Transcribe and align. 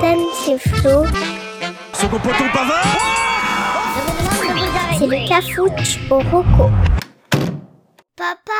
c'est 0.00 0.58
Flo. 0.58 1.04
Second 1.94 2.18
poteau 2.18 2.44
pavard 2.52 2.84
C'est 4.98 5.06
le 5.06 5.28
cafouche 5.28 5.98
au 6.10 6.18
roco. 6.18 6.70
Papa, 8.16 8.52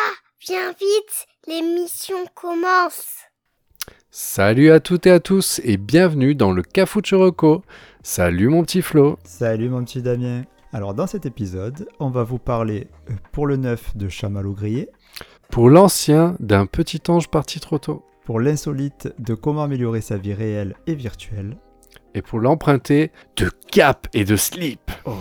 viens 0.46 0.70
vite, 0.70 1.26
l'émission 1.46 2.16
commence. 2.34 3.24
Salut 4.10 4.70
à 4.70 4.80
toutes 4.80 5.06
et 5.06 5.10
à 5.10 5.20
tous 5.20 5.60
et 5.64 5.76
bienvenue 5.76 6.34
dans 6.34 6.52
le 6.52 6.62
Cafouche 6.62 7.12
Reco. 7.12 7.62
Salut 8.02 8.48
mon 8.48 8.62
petit 8.62 8.80
Flo. 8.80 9.18
Salut 9.24 9.68
mon 9.68 9.84
petit 9.84 10.00
Damien. 10.00 10.42
Alors 10.72 10.94
dans 10.94 11.06
cet 11.06 11.26
épisode, 11.26 11.86
on 12.00 12.08
va 12.08 12.22
vous 12.22 12.38
parler 12.38 12.88
euh, 13.10 13.14
pour 13.32 13.46
le 13.46 13.56
neuf 13.56 13.96
de 13.96 14.08
Chamallow 14.08 14.52
Grillé, 14.52 14.88
Pour 15.50 15.68
l'ancien 15.68 16.36
d'un 16.40 16.66
petit 16.66 17.02
ange 17.08 17.28
parti 17.28 17.60
trop 17.60 17.78
tôt. 17.78 18.04
Pour 18.26 18.40
l'insolite 18.40 19.14
de 19.20 19.34
comment 19.34 19.62
améliorer 19.62 20.00
sa 20.00 20.18
vie 20.18 20.34
réelle 20.34 20.74
et 20.88 20.96
virtuelle, 20.96 21.56
Et 22.14 22.22
pour 22.22 22.40
l'emprunter 22.40 23.12
de 23.36 23.48
cap 23.70 24.08
et 24.12 24.24
de 24.24 24.36
slip. 24.36 24.90
Oh. 25.04 25.12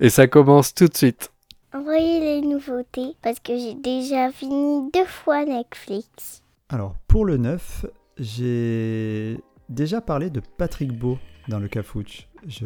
Et 0.00 0.10
ça 0.10 0.28
commence 0.28 0.72
tout 0.72 0.86
de 0.86 0.96
suite. 0.96 1.32
Envoyez 1.74 2.20
les 2.20 2.40
nouveautés 2.42 3.16
parce 3.20 3.40
que 3.40 3.58
j'ai 3.58 3.74
déjà 3.74 4.30
fini 4.30 4.88
deux 4.94 5.04
fois 5.04 5.44
Netflix. 5.44 6.44
Alors, 6.68 6.94
pour 7.08 7.24
le 7.24 7.36
9, 7.36 7.86
j'ai 8.18 9.40
déjà 9.68 10.00
parlé 10.00 10.30
de 10.30 10.40
Patrick 10.56 10.96
Beau 10.96 11.18
dans 11.48 11.58
le 11.58 11.66
Cafouche. 11.66 12.28
Je, 12.46 12.64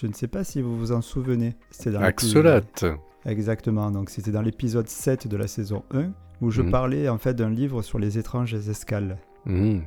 je 0.00 0.06
ne 0.06 0.12
sais 0.12 0.28
pas 0.28 0.44
si 0.44 0.62
vous 0.62 0.78
vous 0.78 0.92
en 0.92 1.02
souvenez. 1.02 1.56
C'était 1.70 1.90
dans 1.90 2.00
Axolot. 2.00 2.60
Exactement, 3.24 3.90
donc 3.90 4.08
c'était 4.08 4.30
dans 4.30 4.42
l'épisode 4.42 4.88
7 4.88 5.26
de 5.26 5.36
la 5.36 5.48
saison 5.48 5.82
1 5.92 6.12
où 6.40 6.50
je 6.50 6.62
Mhm. 6.62 6.70
parlais 6.70 7.08
en 7.08 7.18
fait 7.18 7.34
d'un 7.34 7.50
livre 7.50 7.82
sur 7.82 7.98
les 7.98 8.18
étranges 8.18 8.54
escales. 8.54 9.18
Mmh. 9.46 9.78
Euh, 9.78 9.80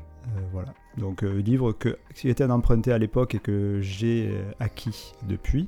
voilà. 0.52 0.73
Donc, 0.98 1.23
euh, 1.23 1.40
livre 1.41 1.71
que, 1.71 1.98
qui 2.16 2.30
était 2.30 2.44
un 2.44 2.49
emprunté 2.49 2.91
à 2.91 2.98
l'époque 2.98 3.35
et 3.35 3.40
que 3.40 3.80
j'ai 3.81 4.30
euh, 4.31 4.44
acquis 4.59 5.13
depuis. 5.27 5.68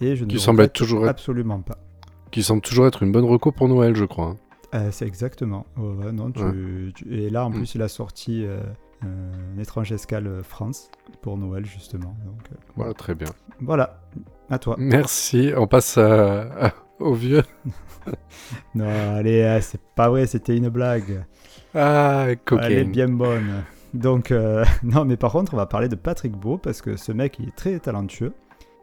Et 0.00 0.16
je 0.16 0.24
ne 0.24 0.28
Qui 0.28 0.36
le 0.36 0.40
semble 0.40 0.62
être 0.62 0.72
toujours 0.72 1.02
être- 1.04 1.10
absolument 1.10 1.60
pas. 1.60 1.78
Qui 2.30 2.42
semble 2.42 2.62
toujours 2.62 2.86
être 2.86 3.02
une 3.02 3.12
bonne 3.12 3.24
reco 3.24 3.52
pour 3.52 3.68
Noël, 3.68 3.94
je 3.94 4.04
crois. 4.04 4.26
hein. 4.28 4.36
Euh, 4.74 4.88
c'est 4.90 5.06
exactement. 5.06 5.66
Non, 5.76 6.32
tu- 6.32 6.42
Ouais. 6.42 6.92
tu- 6.94 7.14
et 7.14 7.30
là, 7.30 7.44
en 7.46 7.50
Mm. 7.50 7.54
plus, 7.54 7.74
il 7.76 7.82
a 7.82 7.88
sorti 7.88 8.44
euh, 8.44 8.60
un 9.02 9.58
étrange 9.60 9.92
escale 9.92 10.42
France 10.42 10.90
pour 11.22 11.36
Noël, 11.38 11.64
justement. 11.64 12.16
Donc, 12.26 12.40
Voilà, 12.74 12.92
très 12.94 13.14
bien. 13.14 13.28
voilà. 13.60 14.00
À 14.50 14.58
toi. 14.58 14.74
Merci. 14.78 15.52
On 15.56 15.66
passe 15.68 15.96
à- 15.98 16.72
au 16.98 17.14
vieux. 17.14 17.42
Non, 18.74 18.86
allez, 19.16 19.40
euh, 19.42 19.60
c'est 19.62 19.80
pas 19.94 20.10
vrai, 20.10 20.26
c'était 20.26 20.54
une 20.56 20.68
blague. 20.68 21.24
Ah, 21.74 22.24
Elle 22.26 22.32
est 22.32 22.36
cocaine. 22.36 22.90
bien 22.90 23.08
bonne. 23.08 23.64
Donc, 23.94 24.30
euh, 24.30 24.64
non, 24.82 25.06
mais 25.06 25.16
par 25.16 25.32
contre, 25.32 25.54
on 25.54 25.56
va 25.56 25.64
parler 25.64 25.88
de 25.88 25.94
Patrick 25.96 26.32
Beau 26.32 26.58
parce 26.58 26.82
que 26.82 26.96
ce 26.96 27.12
mec, 27.12 27.38
il 27.38 27.48
est 27.48 27.56
très 27.56 27.78
talentueux. 27.78 28.34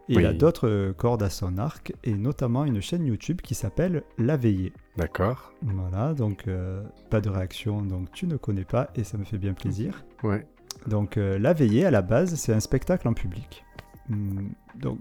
Et 0.08 0.14
il 0.14 0.26
a 0.26 0.32
d'autres 0.32 0.92
cordes 0.98 1.22
à 1.22 1.30
son 1.30 1.56
arc, 1.58 1.94
et 2.02 2.12
notamment 2.14 2.64
une 2.64 2.82
chaîne 2.82 3.06
YouTube 3.06 3.40
qui 3.40 3.54
s'appelle 3.54 4.02
La 4.18 4.36
Veillée. 4.36 4.72
D'accord. 4.96 5.52
Voilà, 5.62 6.12
donc 6.12 6.48
euh, 6.48 6.82
pas 7.08 7.20
de 7.20 7.30
réaction, 7.30 7.80
donc 7.82 8.10
tu 8.10 8.26
ne 8.26 8.36
connais 8.36 8.64
pas, 8.64 8.90
et 8.96 9.04
ça 9.04 9.16
me 9.16 9.24
fait 9.24 9.38
bien 9.38 9.54
plaisir. 9.54 10.04
Ouais. 10.24 10.44
Donc 10.88 11.16
euh, 11.16 11.38
La 11.38 11.52
Veillée, 11.54 11.86
à 11.86 11.90
la 11.92 12.02
base, 12.02 12.34
c'est 12.34 12.52
un 12.52 12.58
spectacle 12.60 13.06
en 13.06 13.14
public. 13.14 13.64
Hmm, 14.08 14.48
donc, 14.74 14.98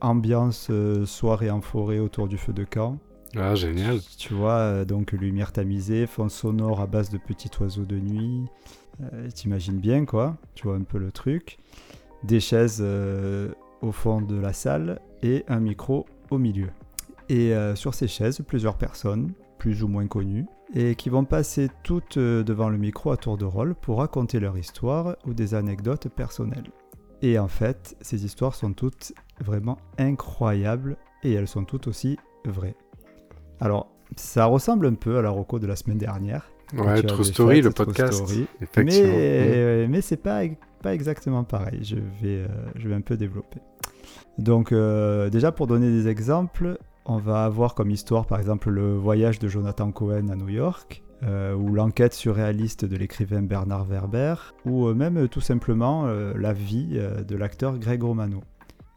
ambiance 0.00 0.68
euh, 0.70 1.06
soirée 1.06 1.50
en 1.50 1.60
forêt 1.60 1.98
autour 1.98 2.28
du 2.28 2.38
feu 2.38 2.52
de 2.52 2.64
camp. 2.64 2.98
Ah, 3.36 3.54
génial. 3.54 4.00
Tu 4.18 4.34
vois, 4.34 4.58
euh, 4.58 4.84
donc 4.84 5.12
lumière 5.12 5.52
tamisée, 5.52 6.06
fond 6.06 6.28
sonore 6.28 6.80
à 6.80 6.86
base 6.86 7.10
de 7.10 7.18
petits 7.18 7.50
oiseaux 7.60 7.84
de 7.84 7.98
nuit. 7.98 8.44
Euh, 9.02 9.28
T'imagines 9.30 9.78
bien, 9.78 10.04
quoi. 10.04 10.36
Tu 10.54 10.64
vois 10.64 10.76
un 10.76 10.82
peu 10.82 10.98
le 10.98 11.12
truc. 11.12 11.58
Des 12.24 12.40
chaises 12.40 12.84
au 13.80 13.90
fond 13.90 14.20
de 14.20 14.36
la 14.36 14.52
salle 14.52 15.00
et 15.22 15.44
un 15.48 15.58
micro 15.58 16.06
au 16.30 16.38
milieu. 16.38 16.68
Et 17.28 17.52
sur 17.74 17.94
ces 17.94 18.06
chaises, 18.06 18.40
plusieurs 18.46 18.76
personnes, 18.76 19.32
plus 19.58 19.82
ou 19.82 19.88
moins 19.88 20.06
connues, 20.06 20.46
et 20.72 20.94
qui 20.94 21.08
vont 21.08 21.24
passer 21.24 21.68
toutes 21.82 22.20
devant 22.20 22.68
le 22.68 22.78
micro 22.78 23.10
à 23.10 23.16
tour 23.16 23.38
de 23.38 23.44
rôle 23.44 23.74
pour 23.74 23.98
raconter 23.98 24.38
leur 24.38 24.56
histoire 24.56 25.16
ou 25.26 25.34
des 25.34 25.54
anecdotes 25.54 26.08
personnelles. 26.10 26.70
Et 27.22 27.38
en 27.38 27.48
fait, 27.48 27.96
ces 28.00 28.24
histoires 28.24 28.54
sont 28.54 28.72
toutes 28.72 29.14
vraiment 29.42 29.78
incroyables 29.98 30.96
et 31.22 31.32
elles 31.32 31.48
sont 31.48 31.64
toutes 31.64 31.88
aussi 31.88 32.16
vraies. 32.44 32.76
Alors, 33.60 33.92
ça 34.16 34.46
ressemble 34.46 34.86
un 34.86 34.94
peu 34.94 35.18
à 35.18 35.22
la 35.22 35.30
reco 35.30 35.58
de 35.58 35.66
la 35.66 35.76
semaine 35.76 35.98
dernière. 35.98 36.50
Ouais, 36.76 37.02
True 37.02 37.24
Story, 37.24 37.60
le 37.60 37.72
True 37.72 37.86
podcast. 37.86 38.14
Story. 38.14 38.46
Effectivement. 38.60 39.08
Mmh. 39.08 39.16
Mais, 39.16 39.88
mais 39.88 40.00
c'est 40.00 40.16
pas, 40.16 40.42
pas 40.82 40.94
exactement 40.94 41.44
pareil. 41.44 41.80
Je 41.82 41.96
vais, 41.96 42.42
euh, 42.42 42.48
je 42.76 42.88
vais 42.88 42.94
un 42.94 43.00
peu 43.00 43.16
développer. 43.16 43.60
Donc, 44.38 44.72
euh, 44.72 45.28
déjà 45.30 45.52
pour 45.52 45.66
donner 45.66 45.90
des 45.90 46.08
exemples, 46.08 46.78
on 47.04 47.18
va 47.18 47.44
avoir 47.44 47.74
comme 47.74 47.90
histoire 47.90 48.26
par 48.26 48.38
exemple 48.38 48.70
le 48.70 48.96
voyage 48.96 49.38
de 49.38 49.48
Jonathan 49.48 49.92
Cohen 49.92 50.28
à 50.28 50.36
New 50.36 50.48
York, 50.48 51.02
euh, 51.24 51.54
ou 51.54 51.74
l'enquête 51.74 52.14
surréaliste 52.14 52.84
de 52.84 52.96
l'écrivain 52.96 53.42
Bernard 53.42 53.84
Werber, 53.84 54.34
ou 54.64 54.92
même 54.94 55.28
tout 55.28 55.40
simplement 55.40 56.06
la 56.06 56.52
vie 56.52 56.98
de 57.26 57.36
l'acteur 57.36 57.78
Greg 57.78 58.02
Romano. 58.02 58.40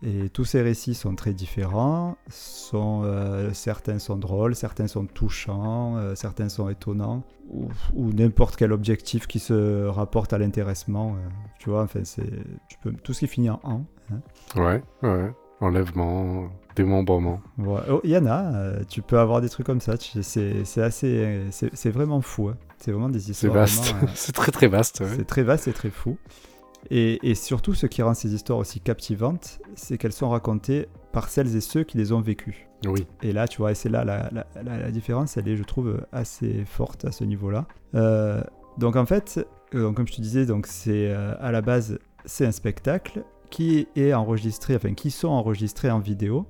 Et 0.05 0.29
tous 0.29 0.45
ces 0.45 0.61
récits 0.61 0.93
sont 0.93 1.15
très 1.15 1.33
différents, 1.33 2.15
sont, 2.29 3.01
euh, 3.05 3.51
certains 3.53 3.97
sont 3.97 4.17
drôles, 4.17 4.53
certains 4.55 4.85
sont 4.87 5.05
touchants, 5.07 5.97
euh, 5.97 6.13
certains 6.13 6.47
sont 6.47 6.69
étonnants, 6.69 7.23
ou, 7.49 7.69
ou 7.95 8.13
n'importe 8.13 8.55
quel 8.55 8.71
objectif 8.71 9.25
qui 9.25 9.39
se 9.39 9.85
rapporte 9.87 10.31
à 10.33 10.37
l'intéressement. 10.37 11.13
euh, 11.15 11.27
tu 11.57 11.71
vois, 11.71 11.81
enfin, 11.81 12.01
c'est 12.03 12.29
tu 12.69 12.77
peux, 12.83 12.91
tout 12.91 13.13
ce 13.13 13.21
qui 13.21 13.27
finit 13.27 13.49
en 13.49 13.59
an. 13.63 13.85
hein. 14.11 14.19
Ouais, 14.55 14.83
ouais. 15.01 15.33
Enlèvement, 15.61 16.49
démembrement. 16.75 17.41
Ouais. 17.57 17.79
Oh, 17.89 18.01
Il 18.03 18.11
y 18.11 18.17
en 18.17 18.27
a, 18.27 18.83
tu 18.87 19.01
peux 19.01 19.17
avoir 19.17 19.41
des 19.41 19.49
trucs 19.49 19.65
comme 19.65 19.79
ça, 19.81 19.97
tu- 19.97 20.21
c'est 20.21 20.65
c'est 20.65 20.81
assez. 20.83 21.39
C'est 21.49 21.73
c'est 21.73 21.89
vraiment 21.89 22.21
fou. 22.21 22.49
hein. 22.49 22.57
C'est 22.77 22.91
vraiment 22.91 23.09
des 23.09 23.19
C'est 23.21 23.31
histoires. 23.31 23.53
vaste. 23.53 23.85
vraiment, 23.85 24.03
euh, 24.03 24.11
c'est 24.15 24.33
très 24.35 24.51
très 24.51 24.67
vaste. 24.67 24.99
ouais. 24.99 25.07
C'est 25.15 25.25
très 25.25 25.43
vaste 25.43 25.67
et 25.69 25.73
très 25.73 25.89
fou. 25.89 26.17
Et, 26.91 27.19
et 27.29 27.35
surtout, 27.35 27.73
ce 27.73 27.85
qui 27.87 28.01
rend 28.01 28.13
ces 28.13 28.33
histoires 28.33 28.59
aussi 28.59 28.79
captivantes, 28.79 29.59
c'est 29.75 29.97
qu'elles 29.97 30.13
sont 30.13 30.29
racontées 30.29 30.87
par 31.11 31.29
celles 31.29 31.55
et 31.55 31.61
ceux 31.61 31.83
qui 31.83 31.97
les 31.97 32.11
ont 32.11 32.21
vécues. 32.21 32.67
Oui. 32.85 33.07
Et 33.23 33.31
là, 33.31 33.47
tu 33.47 33.57
vois, 33.57 33.71
et 33.71 33.75
c'est 33.75 33.89
là 33.89 34.03
la, 34.03 34.29
la- 34.31 34.45
la- 34.61 34.77
la 34.77 34.91
différence, 34.91 35.37
elle 35.37 35.47
est, 35.47 35.55
je 35.57 35.63
trouve, 35.63 36.05
assez 36.11 36.63
forte 36.65 37.05
à 37.05 37.11
ce 37.11 37.23
niveau-là. 37.23 37.65
Euh, 37.95 38.41
donc 38.77 38.95
en 38.95 39.05
fait, 39.05 39.45
euh, 39.73 39.81
donc, 39.83 39.95
comme 39.95 40.07
je 40.07 40.13
te 40.13 40.21
disais, 40.21 40.45
donc 40.45 40.67
c'est 40.67 41.09
euh, 41.09 41.33
à 41.39 41.51
la 41.51 41.61
base, 41.61 41.97
c'est 42.25 42.45
un 42.45 42.51
spectacle 42.51 43.23
qui 43.49 43.87
est 43.95 44.13
enregistré, 44.13 44.75
enfin 44.75 44.93
qui 44.93 45.09
sont 45.11 45.29
enregistrés 45.29 45.89
en 45.89 45.99
vidéo 45.99 46.45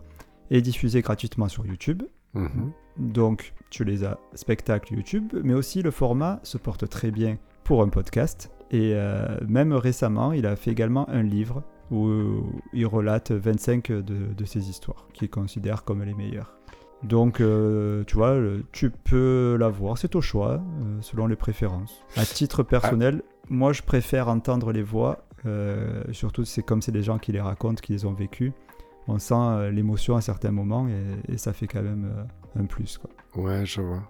et 0.51 0.61
diffusés 0.61 1.01
gratuitement 1.01 1.47
sur 1.47 1.65
YouTube. 1.65 2.03
Mhm. 2.33 2.71
Donc, 2.97 3.53
tu 3.69 3.83
les 3.83 4.03
as 4.03 4.17
spectacle 4.33 4.93
YouTube, 4.93 5.33
mais 5.43 5.53
aussi 5.53 5.81
le 5.81 5.91
format 5.91 6.39
se 6.43 6.57
porte 6.57 6.89
très 6.89 7.11
bien 7.11 7.37
pour 7.63 7.81
un 7.83 7.89
podcast. 7.89 8.49
Et 8.75 8.91
euh, 8.93 9.37
même 9.47 9.71
récemment, 9.71 10.33
il 10.33 10.45
a 10.45 10.57
fait 10.57 10.69
également 10.69 11.07
un 11.09 11.23
livre 11.23 11.63
où 11.91 12.43
il 12.73 12.85
relate 12.85 13.31
25 13.31 13.89
de, 13.89 14.01
de 14.01 14.45
ses 14.45 14.69
histoires, 14.69 15.07
qu'il 15.13 15.29
considère 15.29 15.85
comme 15.85 16.03
les 16.03 16.13
meilleures. 16.13 16.57
Donc, 17.01 17.39
euh, 17.39 18.03
tu 18.05 18.15
vois, 18.17 18.35
tu 18.73 18.89
peux 18.89 19.55
la 19.57 19.69
voir, 19.69 19.97
c'est 19.97 20.13
au 20.15 20.21
choix, 20.21 20.55
euh, 20.55 20.97
selon 20.99 21.27
les 21.27 21.37
préférences. 21.37 22.03
À 22.17 22.25
titre 22.25 22.63
personnel, 22.63 23.21
moi, 23.47 23.71
je 23.71 23.81
préfère 23.81 24.27
entendre 24.27 24.73
les 24.73 24.83
voix, 24.83 25.25
surtout 26.11 26.43
c'est 26.43 26.63
comme 26.63 26.81
c'est 26.81 26.91
des 26.91 27.03
gens 27.03 27.17
qui 27.17 27.31
les 27.31 27.39
racontent, 27.39 27.79
qui 27.81 27.93
les 27.93 28.03
ont 28.03 28.13
vécues. 28.13 28.51
On 29.07 29.19
sent 29.19 29.71
l'émotion 29.71 30.17
à 30.17 30.21
certains 30.21 30.51
moments 30.51 30.87
et, 30.89 31.33
et 31.33 31.37
ça 31.37 31.53
fait 31.53 31.67
quand 31.67 31.83
même 31.83 32.11
un 32.59 32.65
plus. 32.65 32.97
Quoi. 32.97 33.41
Ouais, 33.41 33.65
je 33.65 33.79
vois. 33.79 34.03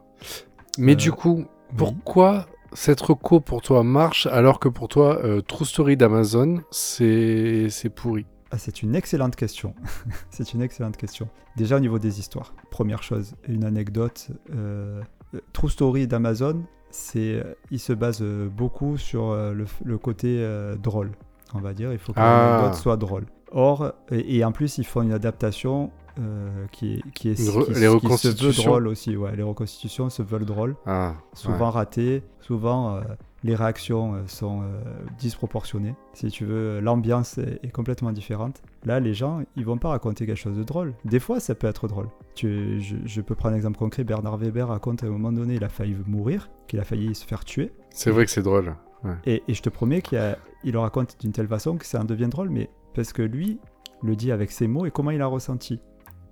Mais 0.80 0.96
du 0.96 1.12
coup, 1.12 1.46
Oui. 1.74 2.48
Cette 2.76 3.02
reco 3.02 3.40
pour 3.40 3.62
toi 3.62 3.84
marche 3.84 4.28
alors 4.28 4.60
que 4.60 4.70
pour 4.70 4.88
toi, 4.88 5.20
euh, 5.24 5.42
True 5.42 5.66
Story 5.66 5.98
d'Amazon, 5.98 6.62
c'est 6.72 7.70
pourri 7.96 8.26
Ah, 8.52 8.58
c'est 8.58 8.82
une 8.84 8.96
excellente 8.96 9.36
question. 9.36 9.74
c'est 10.30 10.54
une 10.54 10.62
excellente 10.62 10.98
question. 10.98 11.28
Déjà 11.56 11.78
au 11.78 11.80
niveau 11.80 12.00
des 12.00 12.20
histoires. 12.20 12.54
Première 12.72 13.02
chose, 13.04 13.34
une 13.48 13.64
anecdote. 13.64 14.28
euh, 14.54 15.02
euh, 15.34 15.40
True 15.54 15.70
Story 15.70 16.08
d'Amazon, 16.08 16.64
c'est, 16.92 17.44
il 17.72 17.80
se 17.80 17.94
base 17.94 18.22
beaucoup 18.22 18.98
sur 18.98 19.34
le, 19.36 19.98
côté 19.98 20.38
euh, 20.40 20.76
drôle, 20.76 21.12
on 21.54 21.60
va 21.60 21.74
dire. 21.74 21.92
Il 21.92 22.00
faut 22.00 22.14
que 22.14 22.20
Ah. 22.20 22.58
l'anecdote 22.58 22.80
soit 22.82 22.98
drôle. 22.98 23.26
Or, 23.52 23.94
et, 24.12 24.38
et 24.38 24.44
en 24.46 24.52
plus, 24.52 24.78
ils 24.78 24.86
font 24.86 25.02
une 25.02 25.12
adaptation 25.14 25.92
euh, 26.20 26.66
qui, 26.72 26.94
est- 26.96 27.12
qui, 27.12 27.30
est, 27.30 27.40
Une 27.40 27.46
re- 27.48 27.66
qui, 27.66 27.80
les 27.80 28.00
qui 28.00 28.18
se 28.18 28.28
veut 28.46 28.54
drôle 28.54 28.88
aussi. 28.88 29.16
Ouais, 29.18 29.36
les 29.36 29.44
reconstitutions 29.44 30.10
se 30.10 30.22
veulent 30.22 30.46
drôles. 30.46 30.76
Ah, 30.86 31.16
souvent 31.34 31.70
ratées, 31.70 32.24
souvent 32.42 32.96
euh, 32.96 33.02
les 33.44 33.56
réactions 33.56 34.14
euh, 34.16 34.24
sont 34.28 34.62
euh, 34.64 34.82
disproportionnées. 35.20 35.96
Si 36.14 36.28
tu 36.28 36.46
veux, 36.46 36.80
l'ambiance 36.80 37.38
est, 37.38 37.60
est 37.64 37.72
complètement 37.72 38.12
différente. 38.12 38.62
Là, 38.86 39.00
les 39.00 39.14
gens, 39.14 39.42
ils 39.56 39.66
vont 39.66 39.78
pas 39.78 39.90
raconter 39.90 40.26
quelque 40.26 40.38
chose 40.38 40.58
de 40.58 40.64
drôle. 40.64 40.94
Des 41.06 41.20
fois, 41.20 41.40
ça 41.40 41.56
peut 41.56 41.68
être 41.68 41.88
drôle. 41.88 42.08
Tu, 42.36 42.80
je, 42.82 42.96
je 43.06 43.22
peux 43.22 43.36
prendre 43.36 43.54
un 43.54 43.58
exemple 43.58 43.78
concret. 43.78 44.04
Bernard 44.04 44.38
Weber 44.38 44.68
raconte 44.68 45.04
à 45.04 45.08
un 45.08 45.10
moment 45.10 45.32
donné, 45.32 45.56
il 45.56 45.64
a 45.64 45.70
failli 45.70 45.96
mourir, 46.06 46.50
qu'il 46.68 46.80
a 46.80 46.84
failli 46.84 47.16
se 47.16 47.26
faire 47.26 47.44
tuer. 47.46 47.72
c'est 47.90 48.12
vrai 48.12 48.26
que 48.26 48.32
c'est 48.32 48.44
drôle. 48.44 48.76
Ouais. 49.04 49.14
Et, 49.26 49.44
et 49.48 49.54
je 49.54 49.62
te 49.62 49.70
promets 49.70 50.02
qu'il 50.02 50.20
le 50.64 50.80
raconte 50.80 51.18
d'une 51.20 51.32
telle 51.32 51.48
façon 51.48 51.78
que 51.78 51.86
ça 51.86 52.00
en 52.02 52.06
devient 52.06 52.28
drôle, 52.30 52.50
mais 52.50 52.70
parce 52.96 53.14
que 53.14 53.22
lui 53.22 53.60
le 54.02 54.16
dit 54.16 54.32
avec 54.32 54.52
ses 54.52 54.68
mots 54.68 54.86
et 54.86 54.92
comment 54.92 55.12
il 55.12 55.22
a 55.22 55.28
ressenti. 55.28 55.80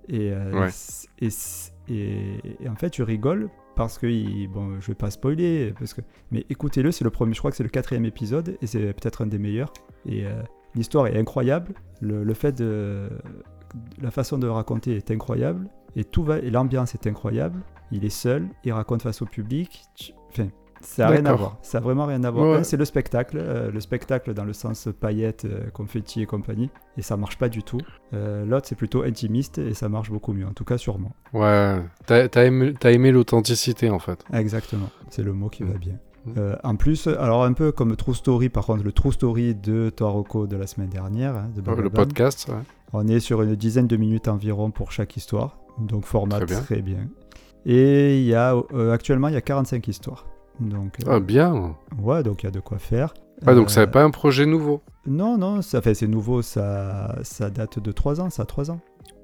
Et, 0.08 0.32
euh, 0.32 0.52
Ouais. 0.60 0.68
et, 1.20 1.28
et- 1.88 2.56
et 2.64 2.68
en 2.68 2.74
fait, 2.76 2.90
tu 2.90 3.02
rigoles 3.02 3.48
parce 3.76 3.98
que, 3.98 4.06
il- 4.06 4.48
bon, 4.48 4.78
je 4.80 4.86
vais 4.88 4.94
pas 4.94 5.10
spoiler, 5.10 5.72
parce 5.78 5.94
que, 5.94 6.00
mais 6.30 6.44
écoutez-le, 6.50 6.92
c'est 6.92 7.04
le 7.04 7.10
premier, 7.10 7.34
je 7.34 7.38
crois 7.40 7.50
que 7.50 7.56
c'est 7.56 7.62
le 7.64 7.68
quatrième 7.68 8.04
épisode 8.04 8.56
et 8.62 8.66
c'est 8.66 8.92
peut-être 8.92 9.22
un 9.22 9.26
des 9.26 9.38
meilleurs. 9.38 9.72
Et 10.06 10.26
euh, 10.26 10.42
l'histoire 10.74 11.06
est 11.06 11.18
incroyable. 11.18 11.74
Le, 12.00 12.22
le 12.24 12.34
fait 12.34 12.52
de 12.52 13.08
la 14.00 14.10
façon 14.10 14.38
de 14.38 14.46
le 14.46 14.52
raconter 14.52 14.96
est 14.96 15.10
incroyable 15.10 15.68
et 15.96 16.04
tout 16.04 16.22
va 16.22 16.38
et 16.38 16.50
l'ambiance 16.50 16.94
est 16.94 17.06
incroyable. 17.06 17.60
Il 17.90 18.04
est 18.04 18.10
seul, 18.10 18.48
il 18.64 18.72
raconte 18.72 19.02
face 19.02 19.22
au 19.22 19.26
public. 19.26 19.82
Tu- 19.96 20.12
Enfin, 20.30 20.48
ça 20.84 21.04
n'a 21.04 21.10
rien 21.10 21.26
à 21.26 21.32
voir. 21.34 21.56
Ça 21.62 21.78
a 21.78 21.80
vraiment 21.80 22.06
rien 22.06 22.22
à 22.24 22.30
voir. 22.30 22.58
Ouais. 22.58 22.64
C'est 22.64 22.76
le 22.76 22.84
spectacle, 22.84 23.36
euh, 23.40 23.70
le 23.70 23.80
spectacle 23.80 24.34
dans 24.34 24.44
le 24.44 24.52
sens 24.52 24.88
paillettes, 25.00 25.44
euh, 25.44 25.70
confetti 25.70 26.22
et 26.22 26.26
compagnie, 26.26 26.70
et 26.96 27.02
ça 27.02 27.16
marche 27.16 27.38
pas 27.38 27.48
du 27.48 27.62
tout. 27.62 27.80
Euh, 28.12 28.44
L'autre, 28.44 28.66
c'est 28.68 28.74
plutôt 28.74 29.02
intimiste 29.02 29.58
et 29.58 29.74
ça 29.74 29.88
marche 29.88 30.10
beaucoup 30.10 30.32
mieux, 30.32 30.46
en 30.46 30.52
tout 30.52 30.64
cas 30.64 30.76
moi. 30.98 31.10
Ouais, 31.32 31.80
t'as 32.06 32.44
aimé, 32.44 33.10
l'authenticité 33.10 33.90
en 33.90 33.98
fait. 33.98 34.24
Exactement, 34.32 34.90
c'est 35.08 35.22
le 35.22 35.32
mot 35.32 35.48
qui 35.48 35.62
va 35.62 35.74
Mm. 35.74 35.78
bien. 35.78 35.94
Mm. 36.26 36.32
Euh, 36.38 36.56
en 36.64 36.76
plus, 36.76 37.06
alors 37.06 37.44
un 37.44 37.52
peu 37.52 37.72
comme 37.72 37.96
True 37.96 38.14
Story, 38.14 38.48
par 38.48 38.64
contre, 38.66 38.82
le 38.84 38.92
True 38.92 39.12
Story 39.12 39.54
de 39.54 39.90
Toroko 39.90 40.46
de 40.46 40.56
la 40.56 40.66
semaine 40.66 40.88
dernière, 40.88 41.34
hein, 41.36 41.50
de 41.54 41.62
le 41.82 41.90
podcast, 41.90 42.48
ouais. 42.48 42.54
on 42.92 43.06
est 43.08 43.20
sur 43.20 43.42
une 43.42 43.54
dizaine 43.56 43.86
de 43.86 43.96
minutes 43.96 44.28
environ 44.28 44.70
pour 44.70 44.92
chaque 44.92 45.16
histoire, 45.16 45.58
donc 45.78 46.04
format 46.06 46.40
Très 46.40 46.46
très 46.62 46.82
bien. 46.82 46.96
bien. 46.96 47.08
Et 47.66 48.18
il 48.20 48.24
y 48.26 48.34
a, 48.34 48.54
euh, 48.74 48.92
actuellement, 48.92 49.28
il 49.28 49.34
y 49.34 49.38
a 49.38 49.40
45 49.40 49.86
histoires. 49.88 50.26
Donc, 50.60 50.96
euh, 51.00 51.10
Ah, 51.10 51.20
bien. 51.20 51.76
ouais, 51.98 52.22
donc 52.22 52.42
il 52.42 52.46
y 52.46 52.48
a 52.48 52.52
de 52.52 52.60
quoi 52.60 52.78
faire. 52.78 53.14
Ah, 53.46 53.54
donc 53.54 53.66
Euh, 53.66 53.70
c'est 53.70 53.86
pas 53.88 54.02
un 54.04 54.10
projet 54.10 54.46
nouveau. 54.46 54.80
Non, 55.06 55.36
non, 55.36 55.60
ça 55.62 55.82
fait 55.82 55.94
c'est 55.94 56.06
nouveau, 56.06 56.40
ça, 56.42 57.16
ça 57.22 57.50
date 57.50 57.78
de 57.78 57.92
3 57.92 58.20
ans, 58.20 58.30
ça 58.30 58.42
a 58.42 58.46
3 58.46 58.70
ans. 58.70 58.80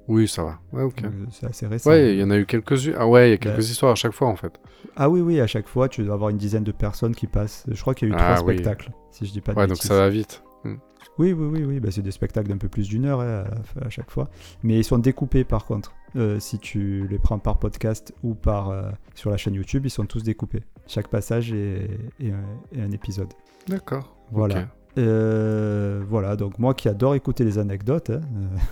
Oui, 0.07 0.27
ça 0.27 0.43
va. 0.43 0.59
Ouais, 0.73 0.83
ok. 0.83 1.01
Donc, 1.03 1.13
C'est 1.31 1.45
assez 1.45 1.65
récent. 1.67 1.89
Ouais, 1.89 2.13
il 2.13 2.19
y 2.19 2.23
en 2.23 2.29
a 2.31 2.37
eu 2.37 2.45
quelques-unes. 2.45 2.95
Ah 2.97 3.07
ouais, 3.07 3.29
il 3.29 3.31
y 3.31 3.33
a 3.33 3.37
quelques 3.37 3.57
Ouais. 3.59 3.63
histoires 3.63 3.93
à 3.93 3.95
chaque 3.95 4.11
fois 4.13 4.27
en 4.27 4.35
fait. 4.35 4.51
Ah 4.95 5.09
oui, 5.09 5.21
oui, 5.21 5.39
à 5.39 5.47
chaque 5.47 5.67
fois, 5.67 5.87
tu 5.87 6.03
dois 6.03 6.15
avoir 6.15 6.29
une 6.31 6.37
dizaine 6.37 6.63
de 6.63 6.71
personnes 6.71 7.15
qui 7.15 7.27
passent. 7.27 7.63
Je 7.71 7.79
crois 7.81 7.93
qu'il 7.95 8.09
y 8.09 8.11
a 8.11 8.15
eu 8.15 8.17
Ah 8.19 8.33
trois 8.35 8.47
oui. 8.47 8.55
spectacles, 8.55 8.91
si 9.11 9.25
je 9.25 9.31
dis 9.31 9.41
pas 9.41 9.53
de 9.53 9.59
Ouais, 9.59 9.67
donc 9.67 9.77
ça 9.77 9.95
va 9.95 10.09
vite. 10.09 10.43
Hmm. 10.65 10.75
Oui, 11.17 11.33
oui, 11.33 11.47
oui, 11.51 11.63
oui. 11.65 11.79
Bah, 11.79 11.89
c'est 11.91 12.01
des 12.01 12.11
spectacles 12.11 12.49
d'un 12.49 12.57
peu 12.57 12.67
plus 12.67 12.87
d'une 12.89 13.05
heure 13.05 13.21
hein, 13.21 13.43
à 13.81 13.89
chaque 13.89 14.11
fois. 14.11 14.29
Mais 14.63 14.77
ils 14.79 14.83
sont 14.83 14.97
découpés 14.97 15.43
par 15.45 15.65
contre. 15.65 15.93
Euh, 16.17 16.39
si 16.39 16.59
tu 16.59 17.07
les 17.09 17.19
prends 17.19 17.39
par 17.39 17.57
podcast 17.57 18.13
ou 18.21 18.33
par 18.33 18.69
euh, 18.69 18.89
sur 19.15 19.29
la 19.31 19.37
chaîne 19.37 19.53
YouTube, 19.53 19.85
ils 19.85 19.89
sont 19.89 20.05
tous 20.05 20.23
découpés. 20.23 20.63
Chaque 20.87 21.07
passage 21.07 21.53
est, 21.53 21.89
est 22.19 22.31
un, 22.31 22.43
est 22.77 22.81
un 22.81 22.91
épisode. 22.91 23.29
D'accord. 23.67 24.15
Voilà. 24.31 24.67
Euh, 24.97 26.03
voilà, 26.09 26.35
donc 26.35 26.59
moi 26.59 26.73
qui 26.73 26.89
adore 26.89 27.15
écouter 27.15 27.45
les 27.45 27.57
anecdotes, 27.59 28.09
hein, 28.09 28.21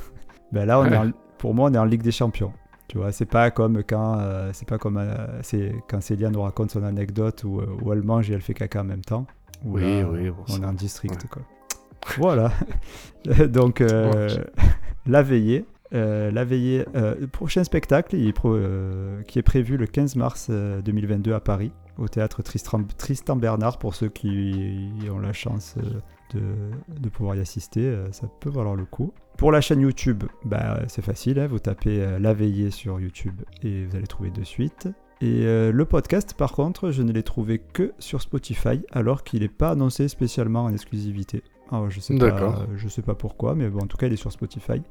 ben 0.52 0.66
là, 0.66 0.80
on 0.82 0.86
est 0.86 0.98
en- 0.98 1.12
pour 1.38 1.54
moi, 1.56 1.70
on 1.70 1.74
est 1.74 1.78
en 1.78 1.86
Ligue 1.86 2.02
des 2.02 2.12
Champions. 2.12 2.52
Tu 2.90 2.98
vois, 2.98 3.12
c'est 3.14 3.26
pas 3.26 3.52
comme 3.52 3.84
quand, 3.84 4.20
c'est 4.52 4.68
pas 4.68 4.78
comme 4.80 5.00
c'est 5.44 5.74
quand 5.88 6.02
Célia 6.02 6.30
nous 6.32 6.42
raconte 6.42 6.72
son 6.72 6.84
anecdote 6.84 7.44
où, 7.44 7.62
où 7.84 7.94
elle 7.94 8.02
mange 8.04 8.30
et 8.32 8.34
elle 8.34 8.42
fait 8.42 8.56
caca 8.56 8.82
en 8.82 8.84
même 8.84 9.02
temps. 9.06 9.28
Oui, 9.64 10.02
là, 10.02 10.10
oui, 10.10 10.30
bon, 10.32 10.44
on 10.50 10.64
est 10.64 10.66
en 10.66 10.74
district, 10.74 11.14
ouais. 11.24 11.30
quoi. 11.30 11.42
Voilà. 12.18 12.52
donc, 13.48 13.80
Ouais. 13.82 14.28
la 15.06 15.22
veillée. 15.22 15.66
Euh, 15.94 16.32
la 16.32 16.46
veillée, 16.46 16.86
euh, 16.96 17.16
le 17.20 17.28
prochain 17.28 17.64
spectacle 17.64 18.16
il 18.16 18.28
est 18.28 18.34
pro- 18.34 18.54
euh, 18.54 19.22
qui 19.24 19.40
est 19.40 19.44
prévu 19.44 19.78
le 19.78 19.88
15 19.88 20.16
mars 20.16 20.48
euh, 20.50 20.82
2022 20.82 21.34
à 21.34 21.40
Paris, 21.40 21.72
au 21.98 22.08
théâtre 22.08 22.42
Tristan, 22.44 22.82
Tristan 22.98 23.36
Bernard, 23.36 23.80
pour 23.80 23.96
ceux 23.96 24.10
qui 24.10 24.90
ont 25.12 25.20
la 25.20 25.34
chance 25.34 25.76
de, 26.34 26.40
de 27.00 27.10
pouvoir 27.10 27.36
y 27.36 27.40
assister, 27.40 27.94
ça 28.12 28.28
peut 28.40 28.50
valoir 28.50 28.76
le 28.76 28.86
coup. 28.86 29.12
Pour 29.38 29.52
la 29.52 29.62
chaîne 29.62 29.82
YouTube, 29.82 30.24
bah, 30.46 30.80
c'est 30.88 31.02
facile, 31.02 31.40
hein, 31.40 31.48
vous 31.48 31.60
tapez 31.60 32.18
La 32.20 32.34
Veillée 32.34 32.72
sur 32.72 33.00
YouTube 33.00 33.42
et 33.64 33.86
vous 33.86 33.96
allez 33.96 34.08
trouver 34.08 34.30
de 34.30 34.44
suite. 34.44 34.88
Et 35.22 35.44
le 35.44 35.84
podcast, 35.86 36.34
par 36.38 36.54
contre, 36.54 36.92
je 36.92 37.02
ne 37.04 37.12
l'ai 37.12 37.24
trouvé 37.24 37.60
que 37.60 37.92
sur 38.00 38.22
Spotify, 38.22 38.82
alors 38.94 39.24
qu'il 39.26 39.42
n'est 39.42 39.50
pas 39.50 39.72
annoncé 39.72 40.08
spécialement 40.08 40.64
en 40.66 40.72
exclusivité. 40.72 41.44
Alors, 41.72 41.90
je 41.90 42.00
sais 42.00 42.14
pas, 42.30 42.66
je 42.78 42.88
sais 42.88 43.02
pas 43.02 43.16
pourquoi, 43.16 43.56
mais 43.56 43.68
bon, 43.70 43.80
en 43.82 43.88
tout 43.88 43.98
cas, 43.98 44.08
il 44.08 44.14
est 44.14 44.18
sur 44.18 44.32
Spotify. 44.32 44.82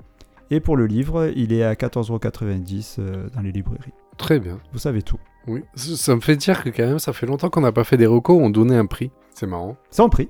Et 0.51 0.61
pour 0.61 0.77
le 0.77 0.87
livre, 0.87 1.31
il 1.37 1.53
est 1.53 1.63
à 1.63 1.75
14,90€ 1.75 2.97
euh, 2.99 3.29
dans 3.35 3.43
les 3.43 3.53
librairies. 3.53 3.93
Très 4.17 4.41
bien. 4.41 4.59
Vous 4.73 4.79
savez 4.79 5.03
tout. 5.03 5.19
Oui. 5.47 5.63
Ça 5.75 6.15
me 6.15 6.21
fait 6.21 6.37
dire 6.37 6.63
que 6.65 6.71
quand 6.71 6.87
même, 6.87 6.99
ça 6.99 7.13
fait 7.13 7.27
longtemps 7.27 7.51
qu'on 7.51 7.61
n'a 7.61 7.73
pas 7.73 7.85
fait 7.85 7.97
des 7.97 8.07
recos 8.07 8.37
où 8.37 8.41
on 8.41 8.51
donnait 8.51 8.77
un 8.77 8.87
prix. 8.87 9.11
C'est 9.35 9.47
marrant. 9.47 9.77
Sans 9.91 10.09
prix. 10.09 10.29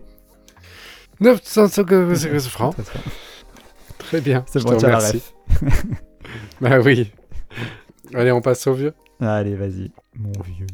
950 1.21 2.39
francs. 2.41 2.77
Très, 2.77 2.83
bien. 2.83 3.03
Très 3.99 4.21
bien. 4.21 4.45
C'est 4.47 4.61
Je 4.61 4.65
bon, 4.65 4.77
ref. 4.77 5.35
Bah 6.61 6.79
oui. 6.81 7.11
Allez, 8.15 8.33
on 8.33 8.41
passe 8.41 8.67
au 8.67 8.75
vieux. 8.75 8.95
Allez, 9.21 9.55
vas-y, 9.55 9.91
mon 10.15 10.33
vieux. 10.43 10.67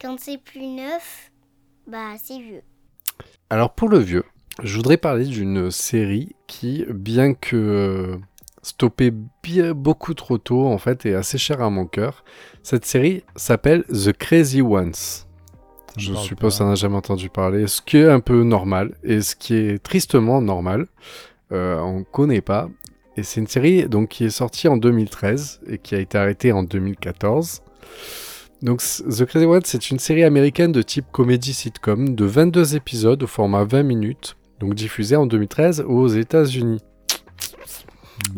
Quand 0.00 0.16
c'est 0.18 0.38
plus 0.38 0.66
neuf, 0.66 1.30
bah 1.86 2.14
c'est 2.22 2.38
vieux. 2.38 2.62
Alors 3.48 3.74
pour 3.74 3.88
le 3.88 3.98
vieux, 3.98 4.24
je 4.62 4.76
voudrais 4.76 4.96
parler 4.96 5.24
d'une 5.24 5.70
série 5.70 6.34
qui, 6.46 6.84
bien 6.88 7.34
que 7.34 8.18
stoppée 8.62 9.12
bien 9.42 9.72
beaucoup 9.72 10.14
trop 10.14 10.38
tôt, 10.38 10.66
en 10.66 10.78
fait, 10.78 11.06
est 11.06 11.14
assez 11.14 11.38
chère 11.38 11.62
à 11.62 11.70
mon 11.70 11.86
cœur. 11.86 12.24
Cette 12.62 12.84
série 12.84 13.24
s'appelle 13.36 13.84
The 13.84 14.12
Crazy 14.12 14.62
Ones. 14.62 14.94
Ça 14.94 15.96
Je 15.96 16.14
suppose 16.14 16.54
ça 16.54 16.64
n'a 16.64 16.76
jamais 16.76 16.96
entendu 16.96 17.28
parler, 17.30 17.66
ce 17.66 17.82
qui 17.82 17.96
est 17.96 18.08
un 18.08 18.20
peu 18.20 18.42
normal 18.42 18.94
et 19.02 19.22
ce 19.22 19.34
qui 19.34 19.54
est 19.54 19.82
tristement 19.82 20.40
normal. 20.40 20.86
Euh, 21.52 21.80
on 21.80 22.04
connaît 22.04 22.42
pas. 22.42 22.68
Et 23.16 23.22
c'est 23.22 23.40
une 23.40 23.48
série 23.48 23.88
donc 23.88 24.10
qui 24.10 24.24
est 24.24 24.30
sortie 24.30 24.68
en 24.68 24.76
2013 24.76 25.62
et 25.66 25.78
qui 25.78 25.94
a 25.94 25.98
été 25.98 26.16
arrêtée 26.16 26.52
en 26.52 26.62
2014. 26.62 27.62
Donc 28.62 28.82
The 28.82 29.24
Crazy 29.24 29.46
Ones, 29.46 29.62
c'est 29.64 29.90
une 29.90 29.98
série 29.98 30.22
américaine 30.22 30.70
de 30.70 30.82
type 30.82 31.06
comédie 31.10 31.54
sitcom 31.54 32.14
de 32.14 32.24
22 32.24 32.76
épisodes 32.76 33.22
au 33.22 33.26
format 33.26 33.64
20 33.64 33.82
minutes, 33.82 34.36
donc 34.60 34.74
diffusée 34.74 35.16
en 35.16 35.26
2013 35.26 35.84
aux 35.88 36.08
États-Unis. 36.08 36.80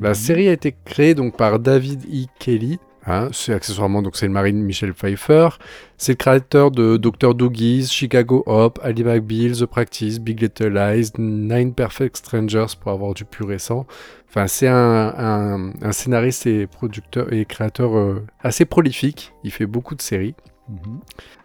La 0.00 0.10
Mhm. 0.10 0.14
série 0.14 0.48
a 0.48 0.52
été 0.52 0.74
créée 0.84 1.14
donc 1.14 1.36
par 1.36 1.58
David 1.58 2.04
E. 2.04 2.26
Kelly. 2.38 2.78
hein, 3.04 3.28
c'est 3.32 3.52
accessoirement 3.52 4.00
donc 4.00 4.14
c'est 4.16 4.26
le 4.28 4.32
mari 4.32 4.52
de 4.52 4.58
Michel 4.58 4.94
Pfeiffer. 4.94 5.48
C'est 5.96 6.12
le 6.12 6.16
créateur 6.16 6.70
de 6.70 6.96
Dr. 6.96 7.34
Doogies, 7.34 7.88
Chicago 7.90 8.44
Hop, 8.46 8.78
Ali 8.82 9.02
McBeal, 9.02 9.56
The 9.56 9.66
Practice, 9.66 10.20
Big 10.20 10.40
Little 10.40 10.68
Lies, 10.72 11.10
Nine 11.18 11.74
Perfect 11.74 12.16
Strangers 12.18 12.66
pour 12.80 12.92
avoir 12.92 13.12
du 13.14 13.24
plus 13.24 13.44
récent. 13.44 13.86
Enfin, 14.28 14.46
c'est 14.46 14.68
un, 14.68 15.12
un- 15.18 15.72
un 15.82 15.92
scénariste 15.92 16.46
et 16.46 16.66
producteur 16.68 17.32
et 17.32 17.44
créateur 17.44 17.96
euh, 17.96 18.24
assez 18.40 18.64
prolifique. 18.66 19.32
Il 19.42 19.50
fait 19.50 19.66
beaucoup 19.66 19.94
de 19.96 20.02
séries. 20.02 20.34
Mhm. 20.72 21.00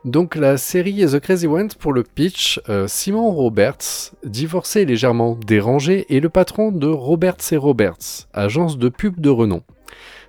Donc 0.06 0.36
la 0.36 0.58
série 0.58 1.06
The 1.06 1.20
Crazy 1.20 1.48
Ones 1.48 1.70
pour 1.80 1.92
le 1.94 2.04
pitch, 2.04 2.62
euh, 2.70 2.88
Simon 2.88 3.32
Roberts, 3.32 4.14
divorcé 4.24 4.82
et 4.82 4.86
légèrement 4.86 5.38
dérangé, 5.46 6.06
est 6.16 6.20
le 6.22 6.30
patron 6.30 6.72
de 6.72 6.88
Roberts 6.88 7.52
et 7.52 7.58
Roberts, 7.58 8.28
agence 8.34 8.78
de 8.78 8.90
pub 8.90 9.20
de 9.20 9.30
renom. 9.30 9.64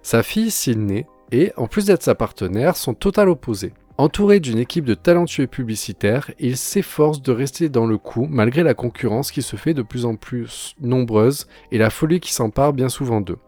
Sa 0.03 0.23
fille 0.23 0.51
Sydney 0.51 1.07
et, 1.31 1.53
en 1.57 1.67
plus 1.67 1.87
d'être 1.87 2.03
sa 2.03 2.15
partenaire, 2.15 2.77
sont 2.77 2.95
total 2.95 3.29
opposés. 3.29 3.73
Entouré 3.99 4.39
d'une 4.41 4.59
équipe 4.59 4.85
de 4.85 4.95
talentueux 4.95 5.49
publicitaires, 5.49 6.31
il 6.39 6.57
s'efforce 6.57 7.21
de 7.21 7.33
rester 7.33 7.69
dans 7.69 7.85
le 7.87 7.99
coup 7.99 8.27
malgré 8.31 8.63
la 8.63 8.75
concurrence 8.75 9.31
qui 9.33 9.43
se 9.43 9.57
fait 9.57 9.75
de 9.75 9.83
plus 9.83 10.05
en 10.07 10.15
plus 10.15 10.75
nombreuse 10.81 11.47
et 11.73 11.79
la 11.79 11.91
folie 11.91 12.21
qui 12.21 12.33
s'empare 12.33 12.73
bien 12.73 12.89
souvent 12.89 13.21
d'eux. 13.21 13.39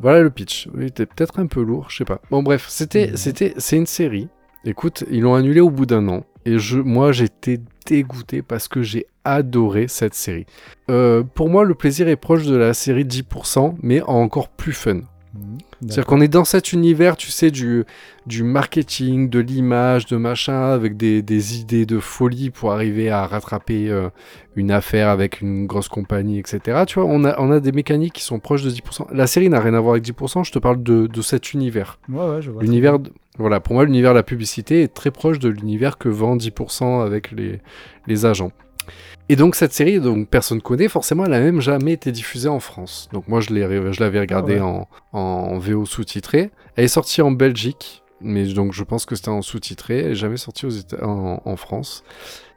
Voilà 0.00 0.20
le 0.22 0.30
pitch. 0.30 0.68
Il 0.76 0.82
était 0.82 1.06
peut-être 1.06 1.38
un 1.38 1.46
peu 1.46 1.62
lourd, 1.62 1.86
je 1.90 1.98
sais 1.98 2.04
pas. 2.04 2.20
Bon 2.30 2.42
bref, 2.42 2.66
c'était, 2.68 3.10
Mhm. 3.10 3.16
c'était, 3.16 3.54
c'est 3.58 3.76
une 3.76 3.86
série. 3.86 4.28
Écoute, 4.64 5.04
ils 5.10 5.20
l'ont 5.20 5.34
annulé 5.34 5.60
au 5.60 5.70
bout 5.70 5.86
d'un 5.86 6.08
an. 6.08 6.24
Et 6.46 6.58
je, 6.58 6.78
moi, 6.78 7.12
j'étais 7.12 7.60
dégoûté 7.86 8.42
parce 8.42 8.68
que 8.68 8.82
j'ai 8.82 9.06
adoré 9.24 9.88
cette 9.88 10.14
série. 10.14 10.46
Euh, 10.90 11.22
pour 11.22 11.48
moi, 11.48 11.64
le 11.64 11.74
plaisir 11.74 12.08
est 12.08 12.16
proche 12.16 12.44
de 12.44 12.56
la 12.56 12.74
série 12.74 13.04
10%, 13.04 13.76
mais 13.82 14.02
encore 14.02 14.48
plus 14.48 14.72
fun. 14.72 14.94
Mhm. 15.34 15.58
C'est-à-dire 15.80 16.06
qu'on 16.06 16.20
est 16.20 16.28
dans 16.28 16.44
cet 16.44 16.72
univers, 16.72 17.16
tu 17.16 17.30
sais, 17.30 17.50
du, 17.50 17.84
du 18.26 18.42
marketing, 18.42 19.28
de 19.28 19.40
l'image, 19.40 20.06
de 20.06 20.16
machin, 20.16 20.70
avec 20.70 20.96
des, 20.96 21.20
des 21.20 21.58
idées 21.58 21.84
de 21.84 21.98
folie 21.98 22.50
pour 22.50 22.72
arriver 22.72 23.10
à 23.10 23.26
rattraper 23.26 23.90
euh, 23.90 24.08
une 24.56 24.70
affaire 24.70 25.08
avec 25.08 25.40
une 25.40 25.66
grosse 25.66 25.88
compagnie, 25.88 26.38
etc. 26.38 26.84
Tu 26.86 26.98
vois, 26.98 27.08
on 27.08 27.24
a, 27.24 27.38
on 27.38 27.50
a 27.50 27.60
des 27.60 27.72
mécaniques 27.72 28.14
qui 28.14 28.22
sont 28.22 28.38
proches 28.38 28.62
de 28.62 28.70
10%. 28.70 29.12
La 29.12 29.26
série 29.26 29.50
n'a 29.50 29.60
rien 29.60 29.74
à 29.74 29.80
voir 29.80 29.94
avec 29.94 30.04
10%, 30.04 30.44
je 30.44 30.52
te 30.52 30.58
parle 30.58 30.82
de, 30.82 31.06
de 31.06 31.22
cet 31.22 31.52
univers. 31.52 31.98
Ouais, 32.08 32.26
ouais, 32.26 32.42
je 32.42 32.50
vois. 32.50 32.62
L'univers, 32.62 32.98
voilà, 33.38 33.60
pour 33.60 33.74
moi, 33.74 33.84
l'univers 33.84 34.12
de 34.12 34.18
la 34.18 34.22
publicité 34.22 34.82
est 34.82 34.94
très 34.94 35.10
proche 35.10 35.38
de 35.38 35.48
l'univers 35.48 35.98
que 35.98 36.08
vend 36.08 36.36
10% 36.36 37.04
avec 37.04 37.30
les, 37.32 37.60
les 38.06 38.26
agents. 38.26 38.52
Et 39.30 39.36
donc 39.36 39.54
cette 39.54 39.72
série, 39.72 39.98
donc 40.00 40.28
personne 40.28 40.60
connaît, 40.60 40.88
forcément, 40.88 41.24
elle 41.24 41.30
n'a 41.30 41.40
même 41.40 41.60
jamais 41.60 41.92
été 41.92 42.12
diffusée 42.12 42.48
en 42.48 42.60
France. 42.60 43.08
Donc 43.12 43.26
moi, 43.26 43.40
je 43.40 43.52
l'avais 43.54 44.20
regardée 44.20 44.58
Ah 44.60 44.66
ouais. 44.66 44.86
en, 45.12 45.18
en 45.18 45.58
VO 45.58 45.86
sous-titré. 45.86 46.50
Elle 46.76 46.84
est 46.84 46.88
sortie 46.88 47.22
en 47.22 47.30
Belgique, 47.30 48.02
mais 48.20 48.44
donc 48.44 48.72
je 48.74 48.84
pense 48.84 49.06
que 49.06 49.14
c'était 49.16 49.30
en 49.30 49.40
sous-titré. 49.40 49.98
Elle 50.00 50.08
n'est 50.08 50.14
jamais 50.14 50.36
sortie 50.36 50.66
aux 50.66 50.94
en, 51.02 51.40
en 51.42 51.56
France. 51.56 52.04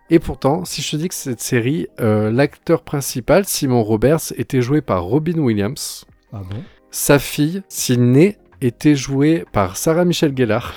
Et 0.09 0.19
pourtant, 0.19 0.63
si 0.65 0.81
je 0.81 0.91
te 0.91 0.95
dis 0.97 1.07
que 1.09 1.15
cette 1.15 1.41
série, 1.41 1.87
euh, 1.99 2.31
l'acteur 2.31 2.83
principal, 2.83 3.45
Simon 3.45 3.83
Roberts, 3.83 4.33
était 4.37 4.61
joué 4.61 4.81
par 4.81 5.03
Robin 5.03 5.37
Williams. 5.39 6.05
Ah 6.33 6.41
bon? 6.49 6.63
Sa 6.91 7.19
fille, 7.19 7.61
Sydney, 7.69 8.37
était 8.61 8.95
jouée 8.95 9.45
par 9.51 9.77
Sarah 9.77 10.05
Michelle 10.05 10.35
Gellar. 10.35 10.73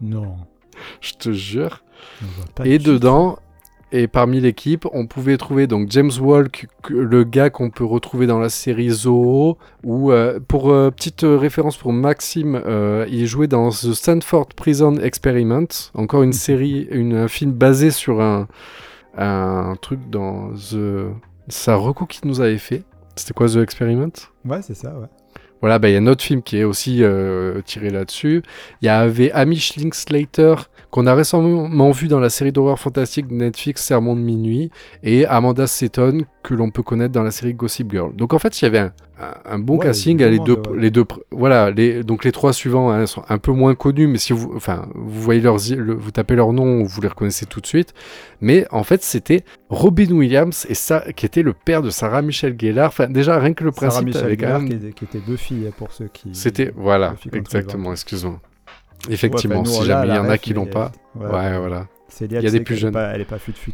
Non. 0.00 0.36
Je 1.00 1.12
te 1.14 1.32
jure. 1.32 1.82
Et 2.64 2.78
dedans, 2.78 3.38
et 3.90 4.06
parmi 4.06 4.40
l'équipe, 4.40 4.86
on 4.92 5.06
pouvait 5.06 5.36
trouver 5.36 5.66
donc 5.66 5.90
James 5.90 6.10
Walk, 6.20 6.66
le 6.88 7.24
gars 7.24 7.50
qu'on 7.50 7.70
peut 7.70 7.84
retrouver 7.84 8.26
dans 8.26 8.38
la 8.38 8.48
série 8.48 8.90
Zoo, 8.90 9.58
ou 9.82 10.12
euh, 10.12 10.38
pour 10.46 10.70
euh, 10.70 10.90
petite 10.90 11.24
euh, 11.24 11.36
référence 11.36 11.76
pour 11.76 11.92
Maxime, 11.92 12.60
euh, 12.66 13.06
il 13.08 13.26
jouait 13.26 13.48
dans 13.48 13.70
The 13.70 13.92
Stanford 13.92 14.48
Prison 14.56 14.96
Experiment, 14.96 15.68
encore 15.94 16.22
une 16.22 16.32
série, 16.32 16.86
une, 16.90 17.14
un 17.14 17.28
film 17.28 17.52
basé 17.52 17.90
sur 17.90 18.20
un, 18.20 18.46
un 19.16 19.74
truc 19.80 20.10
dans 20.10 20.50
The... 20.52 21.10
Recours 21.66 22.08
qu'il 22.08 22.28
nous 22.28 22.42
avait 22.42 22.58
fait. 22.58 22.82
C'était 23.16 23.32
quoi 23.32 23.48
The 23.48 23.56
Experiment? 23.56 24.12
Ouais, 24.44 24.60
c'est 24.60 24.74
ça, 24.74 24.94
ouais. 24.98 25.06
Voilà, 25.60 25.78
bah, 25.78 25.88
il 25.88 25.94
y 25.94 25.96
a 25.96 26.00
un 26.00 26.06
autre 26.06 26.22
film 26.22 26.42
qui 26.42 26.58
est 26.58 26.64
aussi 26.64 27.02
euh, 27.02 27.60
tiré 27.64 27.90
là-dessus. 27.90 28.42
Il 28.82 28.86
y 28.86 28.88
avait 28.88 29.30
Amish 29.32 29.76
Linklater, 29.76 30.54
qu'on 30.90 31.06
a 31.06 31.14
récemment 31.14 31.90
vu 31.90 32.08
dans 32.08 32.20
la 32.20 32.30
série 32.30 32.52
d'horreur 32.52 32.78
fantastique 32.78 33.28
de 33.28 33.34
Netflix 33.34 33.84
Sermon 33.84 34.14
de 34.14 34.20
minuit, 34.20 34.70
et 35.02 35.26
Amanda 35.26 35.66
Seton, 35.66 36.22
que 36.42 36.54
l'on 36.54 36.70
peut 36.70 36.82
connaître 36.82 37.12
dans 37.12 37.22
la 37.22 37.30
série 37.30 37.54
Gossip 37.54 37.90
Girl. 37.90 38.14
Donc 38.14 38.32
en 38.34 38.38
fait, 38.38 38.60
il 38.60 38.64
y 38.64 38.68
avait 38.68 38.78
un, 38.78 38.92
un- 39.44 39.58
bon 39.58 39.76
Ouais, 39.78 39.86
casting. 39.86 40.22
a 40.22 40.28
Les 40.28 40.38
deux, 40.38 40.56
les 40.76 40.90
deux, 40.90 41.04
voilà, 41.30 41.70
les, 41.70 42.04
donc 42.04 42.24
les 42.24 42.32
trois 42.32 42.52
suivants 42.52 42.90
hein, 42.90 43.06
sont 43.06 43.22
un 43.28 43.38
peu 43.38 43.52
moins 43.52 43.74
connus, 43.74 44.06
mais 44.06 44.18
si 44.18 44.32
vous, 44.32 44.52
enfin, 44.54 44.88
vous 44.94 45.20
voyez 45.20 45.40
leurs, 45.40 45.56
le- 45.76 45.94
vous 45.94 46.10
tapez 46.10 46.36
leur 46.36 46.52
nom, 46.52 46.82
vous 46.84 47.00
les 47.00 47.08
reconnaissez 47.08 47.46
tout 47.46 47.60
de 47.60 47.66
suite. 47.66 47.94
Mais 48.40 48.66
en 48.70 48.84
fait, 48.84 49.02
c'était 49.02 49.44
Robin 49.70 50.10
Williams 50.12 50.66
et 50.68 50.74
ça, 50.74 51.04
qui 51.16 51.26
était 51.26 51.42
le 51.42 51.52
père 51.52 51.82
de 51.82 51.90
Sarah 51.90 52.22
Michelle 52.22 52.56
Gellar. 52.58 52.88
Enfin, 52.88 53.08
déjà 53.08 53.38
rien 53.38 53.54
que 53.54 53.64
le 53.64 53.72
Sarah 53.72 53.88
principe 53.88 54.06
Michelle 54.06 54.24
avait 54.24 54.36
quand 54.36 54.46
Gellar 54.46 54.64
qui, 54.64 54.72
était- 54.72 54.92
qui 54.92 55.04
était 55.04 55.18
Buffy 55.20 55.64
hein, 55.66 55.72
pour 55.76 55.92
ceux 55.92 56.08
qui. 56.12 56.30
c'était, 56.34 56.72
voilà, 56.76 57.14
exactement, 57.32 57.92
excuse-moi. 57.92 58.40
Ouais, 59.06 59.14
Effectivement, 59.14 59.62
nous, 59.62 59.66
si 59.70 59.84
jamais 59.84 60.08
il 60.08 60.14
y 60.14 60.18
en 60.18 60.28
a 60.28 60.38
qui 60.38 60.52
l'ont 60.54 60.66
pas. 60.66 60.92
Ouais, 61.14 61.58
voilà. 61.58 61.86
Il 62.20 62.32
y 62.32 62.36
a 62.36 62.50
des 62.50 62.60
plus 62.60 62.76
jeunes. 62.76 62.96
elle 62.96 63.20
est 63.20 63.24
pas 63.24 63.38
fut-fut. 63.38 63.72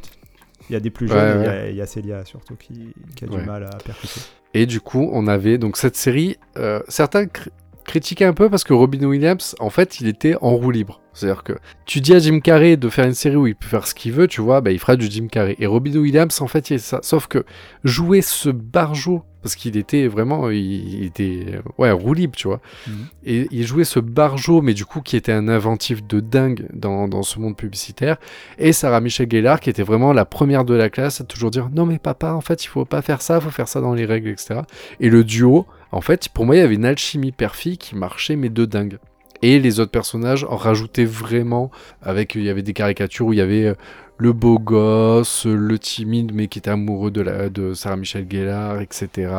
Il 0.70 0.72
y 0.72 0.76
a 0.76 0.80
des 0.80 0.90
plus 0.90 1.08
jeunes, 1.08 1.40
il 1.40 1.44
y 1.44 1.48
a- 1.48 1.50
ouais. 1.52 1.70
il 1.70 1.76
y, 1.76 1.80
a 1.82 1.86
Célia 1.86 2.24
surtout 2.24 2.56
qui, 2.56 2.92
qui 3.16 3.24
a 3.24 3.28
Ouais. 3.28 3.40
du 3.40 3.46
mal 3.46 3.64
à 3.64 3.76
percuter. 3.84 4.20
Et 4.54 4.66
du 4.66 4.80
coup, 4.80 5.08
on 5.12 5.26
avait 5.26 5.58
donc 5.58 5.76
cette 5.76 5.96
série. 5.96 6.36
euh, 6.56 6.80
certains 6.88 7.24
cr- 7.24 7.48
critiquaient 7.84 8.24
un 8.24 8.32
peu 8.32 8.48
parce 8.48 8.64
que 8.64 8.72
Robin 8.72 9.04
Williams, 9.04 9.54
en 9.60 9.68
fait, 9.68 10.00
il 10.00 10.06
était 10.08 10.36
en 10.40 10.54
roue 10.54 10.70
libre. 10.70 11.00
C'est-à-dire 11.12 11.42
que 11.44 11.52
tu 11.86 12.00
dis 12.00 12.14
à 12.14 12.18
Jim 12.18 12.40
Carrey 12.40 12.76
de 12.76 12.88
faire 12.88 13.04
une 13.04 13.14
série 13.14 13.36
où 13.36 13.46
il 13.46 13.54
peut 13.54 13.66
faire 13.66 13.86
ce 13.86 13.94
qu'il 13.94 14.12
veut, 14.12 14.26
tu 14.26 14.40
vois, 14.40 14.60
bah, 14.62 14.70
il 14.70 14.78
fera 14.78 14.96
du 14.96 15.06
Jim 15.10 15.26
Carrey. 15.30 15.54
Et 15.58 15.66
Robin 15.66 15.94
Williams, 15.96 16.40
en 16.40 16.46
fait, 16.48 16.70
il 16.70 16.74
est 16.74 16.78
ça. 16.78 17.00
Sauf 17.02 17.26
que 17.26 17.44
jouer 17.84 18.22
ce 18.22 18.48
barjot, 18.48 19.22
parce 19.44 19.56
qu'il 19.56 19.76
était 19.76 20.08
vraiment, 20.08 20.48
il, 20.48 21.00
il 21.00 21.04
était, 21.04 21.60
ouais, 21.76 21.90
roue 21.90 22.14
libre, 22.14 22.34
tu 22.34 22.48
vois. 22.48 22.62
Mhm. 22.86 22.94
Et 23.26 23.46
il 23.50 23.66
jouait 23.66 23.84
ce 23.84 24.00
barjot, 24.00 24.62
mais 24.62 24.72
du 24.72 24.86
coup, 24.86 25.02
qui 25.02 25.18
était 25.18 25.32
un 25.32 25.48
inventif 25.48 26.02
de 26.06 26.18
dingue 26.20 26.66
dans, 26.72 27.08
dans 27.08 27.22
ce 27.22 27.38
monde 27.38 27.54
publicitaire. 27.54 28.16
Et 28.56 28.72
Sarah 28.72 29.02
Michelle 29.02 29.30
Gellar, 29.30 29.60
qui 29.60 29.68
était 29.68 29.82
vraiment 29.82 30.14
la 30.14 30.24
première 30.24 30.64
de 30.64 30.72
la 30.72 30.88
classe, 30.88 31.20
à 31.20 31.24
toujours 31.24 31.50
dire 31.50 31.68
non, 31.70 31.84
mais 31.84 31.98
papa, 31.98 32.32
en 32.32 32.40
fait, 32.40 32.64
il 32.64 32.68
faut 32.68 32.86
pas 32.86 33.02
faire 33.02 33.20
ça, 33.20 33.34
il 33.34 33.42
faut 33.42 33.50
faire 33.50 33.68
ça 33.68 33.82
dans 33.82 33.92
les 33.92 34.06
règles, 34.06 34.30
etc. 34.30 34.60
Et 34.98 35.10
le 35.10 35.24
duo, 35.24 35.66
en 35.92 36.00
fait, 36.00 36.30
pour 36.30 36.46
moi, 36.46 36.56
il 36.56 36.60
y 36.60 36.62
avait 36.62 36.76
une 36.76 36.86
alchimie 36.86 37.32
père-fille 37.32 37.76
qui 37.76 37.96
marchait, 37.96 38.36
mais 38.36 38.48
de 38.48 38.64
dingue. 38.64 38.96
Et 39.42 39.58
les 39.60 39.78
autres 39.78 39.90
personnages 39.90 40.44
en 40.48 40.56
rajoutaient 40.56 41.04
vraiment, 41.04 41.70
avec, 42.00 42.34
il 42.34 42.44
y 42.44 42.48
avait 42.48 42.62
des 42.62 42.72
caricatures 42.72 43.26
où 43.26 43.34
il 43.34 43.40
y 43.40 43.42
avait 43.42 43.66
euh, 43.66 43.74
le 44.18 44.32
beau 44.32 44.58
gosse, 44.58 45.46
le 45.46 45.78
timide, 45.78 46.32
mais 46.34 46.48
qui 46.48 46.58
était 46.58 46.70
amoureux 46.70 47.10
de, 47.10 47.20
la, 47.20 47.48
de 47.48 47.74
Sarah 47.74 47.96
Michelle 47.96 48.26
Gellar, 48.30 48.80
etc., 48.80 49.32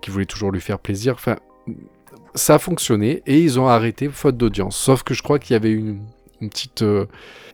qui 0.00 0.10
voulait 0.10 0.24
toujours 0.24 0.50
lui 0.50 0.60
faire 0.60 0.78
plaisir. 0.78 1.14
Enfin, 1.14 1.36
ça 2.34 2.56
a 2.56 2.58
fonctionné 2.58 3.22
et 3.26 3.40
ils 3.40 3.60
ont 3.60 3.68
arrêté 3.68 4.08
faute 4.08 4.36
d'audience. 4.36 4.76
Sauf 4.76 5.02
que 5.02 5.14
je 5.14 5.22
crois 5.22 5.38
qu'il 5.38 5.54
y 5.54 5.56
avait 5.56 5.72
une, 5.72 6.00
petite, 6.40 6.82
euh, 6.82 7.06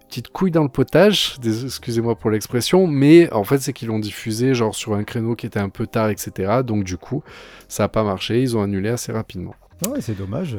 petite 0.09 0.29
couille 0.29 0.51
dans 0.51 0.63
le 0.63 0.69
potage, 0.69 1.37
excusez-moi 1.45 2.17
pour 2.17 2.31
l'expression, 2.31 2.87
mais 2.87 3.33
en 3.33 3.45
fait 3.45 3.59
c'est 3.59 3.73
qu'ils 3.73 3.89
l'ont 3.89 3.99
diffusé 3.99 4.55
genre 4.55 4.75
sur 4.75 4.95
un 4.95 5.05
créneau 5.05 5.37
qui 5.37 5.47
était 5.47 5.61
un 5.61 5.69
peu 5.69 5.87
tard, 5.87 6.09
etc. 6.09 6.63
Donc 6.65 6.85
du 6.85 6.97
coup, 6.97 7.23
ça 7.69 7.85
n'a 7.85 7.89
pas 7.89 8.05
marché, 8.05 8.41
ils 8.41 8.57
ont 8.57 8.63
annulé 8.63 8.89
assez 8.89 9.13
rapidement. 9.13 9.55
Ouais, 9.87 10.01
c'est 10.01 10.17
dommage. 10.17 10.59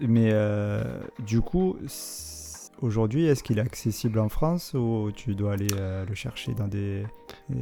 Mais 0.00 0.30
euh, 0.32 0.82
du 1.18 1.40
coup, 1.40 1.76
aujourd'hui, 2.82 3.26
est-ce 3.26 3.42
qu'il 3.42 3.58
est 3.58 3.62
accessible 3.62 4.18
en 4.18 4.28
France 4.28 4.74
ou 4.74 5.10
tu 5.14 5.34
dois 5.34 5.54
aller 5.54 5.68
euh, 5.76 6.04
le 6.08 6.14
chercher 6.14 6.52
dans 6.54 6.68
des. 6.68 7.04
euh, 7.50 7.54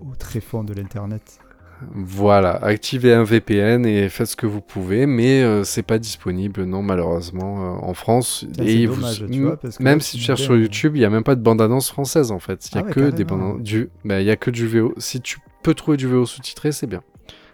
au 0.00 0.14
tréfonds 0.16 0.64
de 0.64 0.74
l'internet? 0.74 1.38
Voilà, 1.94 2.56
activez 2.56 3.12
un 3.14 3.22
VPN 3.22 3.86
et 3.86 4.08
faites 4.08 4.26
ce 4.26 4.34
que 4.36 4.46
vous 4.46 4.60
pouvez, 4.60 5.06
mais 5.06 5.42
euh, 5.44 5.62
c'est 5.62 5.84
pas 5.84 6.00
disponible, 6.00 6.64
non, 6.64 6.82
malheureusement, 6.82 7.76
euh, 7.76 7.78
en 7.86 7.94
France. 7.94 8.44
Ça, 8.56 8.64
et 8.64 8.66
c'est 8.80 8.86
vous- 8.86 8.96
dommage, 8.96 9.24
tu 9.30 9.34
m- 9.38 9.44
vois, 9.44 9.56
parce 9.56 9.78
que 9.78 9.82
même 9.84 10.00
si 10.00 10.16
tu 10.16 10.24
cherches 10.24 10.42
sur 10.42 10.56
YouTube, 10.56 10.96
il 10.96 11.02
y 11.02 11.04
a 11.04 11.10
même 11.10 11.22
pas 11.22 11.36
de 11.36 11.40
bande-annonce 11.40 11.88
française 11.90 12.32
en 12.32 12.40
fait. 12.40 12.68
Il 12.70 12.74
y 12.74 12.78
a 12.78 12.80
Ah 12.80 12.84
ouais, 12.86 12.92
que 12.92 13.10
des 13.10 13.24
carrément. 13.24 13.50
bandes 13.54 13.62
du, 13.62 13.90
bah, 14.04 14.20
y 14.20 14.30
a 14.30 14.34
que 14.36 14.50
du 14.50 14.66
VO. 14.66 14.92
Si 14.98 15.20
tu 15.20 15.38
peux 15.62 15.74
trouver 15.74 15.96
du 15.96 16.08
VO 16.08 16.26
sous-titré, 16.26 16.72
c'est 16.72 16.88
bien. 16.88 17.02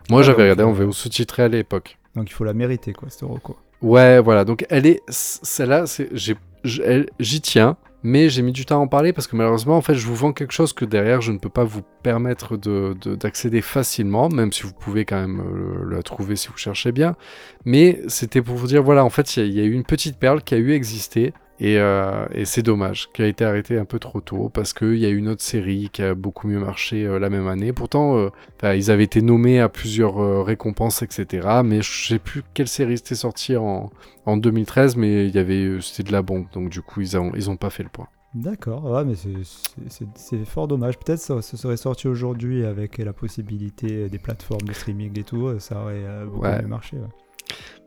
Moi, 0.08 0.20
Ouais, 0.20 0.24
j'avais 0.24 0.42
regardé 0.44 0.62
en 0.62 0.72
VO 0.72 0.92
sous-titré 0.92 1.42
à 1.42 1.48
l'époque. 1.48 1.98
Donc 2.16 2.30
il 2.30 2.32
faut 2.32 2.44
la 2.44 2.54
mériter, 2.54 2.94
quoi, 2.94 3.10
cette 3.10 3.28
reco. 3.28 3.56
Ouais, 3.82 4.20
voilà. 4.20 4.46
Donc 4.46 4.64
elle 4.70 4.86
est, 4.86 5.02
celle-là, 5.08 5.84
j'ai, 6.12 6.36
j'y 6.64 7.40
tiens, 7.40 7.76
mais 8.02 8.28
j'ai 8.28 8.42
mis 8.42 8.52
du 8.52 8.64
temps 8.66 8.76
à 8.76 8.78
en 8.80 8.86
parler 8.88 9.12
parce 9.12 9.26
que 9.26 9.36
malheureusement, 9.36 9.76
en 9.76 9.80
fait, 9.80 9.94
je 9.94 10.06
vous 10.06 10.14
vends 10.14 10.32
quelque 10.32 10.52
chose 10.52 10.72
que 10.72 10.84
derrière, 10.84 11.20
je 11.20 11.32
ne 11.32 11.38
peux 11.38 11.48
pas 11.48 11.64
vous 11.64 11.82
permettre 12.02 12.56
de, 12.56 12.94
de- 13.00 13.14
d'accéder 13.14 13.62
facilement, 13.62 14.28
même 14.28 14.52
si 14.52 14.62
vous 14.64 14.72
pouvez 14.74 15.04
quand 15.04 15.20
même 15.20 15.40
euh, 15.40 15.90
la 15.94 16.02
trouver 16.02 16.36
si 16.36 16.48
vous 16.48 16.56
cherchez 16.56 16.92
bien. 16.92 17.16
Mais 17.64 18.02
c'était 18.08 18.42
pour 18.42 18.56
vous 18.56 18.66
dire, 18.66 18.82
voilà, 18.82 19.04
en 19.04 19.10
fait, 19.10 19.36
il 19.38 19.52
y 19.52 19.60
a 19.60 19.64
eu 19.64 19.72
une 19.72 19.84
petite 19.84 20.18
perle 20.18 20.42
qui 20.42 20.54
a 20.54 20.58
eu 20.58 20.72
existé. 20.72 21.32
Et, 21.60 21.78
euh, 21.78 22.26
et 22.32 22.44
c'est 22.44 22.62
dommage, 22.62 23.08
qui 23.12 23.22
a 23.22 23.26
été 23.28 23.44
arrêtée 23.44 23.78
un 23.78 23.84
peu 23.84 24.00
trop 24.00 24.20
tôt, 24.20 24.48
parce 24.52 24.72
qu'il 24.72 24.96
y 24.96 25.06
a 25.06 25.08
eu 25.08 25.16
une 25.16 25.28
autre 25.28 25.42
série 25.42 25.88
qui 25.92 26.02
a 26.02 26.14
beaucoup 26.16 26.48
mieux 26.48 26.58
marché 26.58 27.04
euh, 27.06 27.18
la 27.20 27.30
même 27.30 27.46
année. 27.46 27.72
Pourtant, 27.72 28.16
euh, 28.18 28.28
Enfin, 28.56 28.74
ils 28.74 28.90
avaient 28.90 29.04
été 29.04 29.22
nommés 29.22 29.60
à 29.60 29.68
plusieurs 29.68 30.44
récompenses, 30.44 31.02
etc. 31.02 31.46
Mais 31.64 31.80
je 31.82 32.08
sais 32.08 32.18
plus 32.18 32.42
quelle 32.54 32.66
série 32.68 32.96
c'était 32.96 33.14
sortie 33.14 33.56
en, 33.56 33.90
en 34.26 34.36
2013, 34.36 34.96
mais 34.96 35.26
il 35.28 35.34
y 35.34 35.38
avait, 35.38 35.78
c'était 35.80 36.02
de 36.02 36.12
la 36.12 36.22
bombe. 36.22 36.46
Donc 36.52 36.70
du 36.70 36.82
coup, 36.82 37.00
ils 37.02 37.16
ont, 37.16 37.30
ils 37.36 37.48
ont 37.50 37.56
pas 37.56 37.70
fait 37.70 37.82
le 37.84 37.88
point. 37.88 38.08
D'accord, 38.34 38.84
ouais, 38.86 39.04
mais 39.04 39.14
c'est- 39.14 40.44
fort 40.44 40.66
dommage. 40.66 40.98
Peut-être 40.98 41.20
ça, 41.20 41.40
ça 41.40 41.56
serait 41.56 41.76
sorti 41.76 42.08
aujourd'hui 42.08 42.64
avec 42.64 42.98
la 42.98 43.12
possibilité 43.12 44.08
des 44.08 44.18
plateformes 44.18 44.66
de 44.66 44.72
streaming 44.72 45.16
et 45.18 45.22
tout, 45.22 45.56
ça 45.60 45.80
aurait 45.82 46.02
beaucoup 46.26 46.40
Ouais. 46.44 46.60
mieux 46.62 46.68
marché. 46.68 46.96
Ouais. 46.96 47.06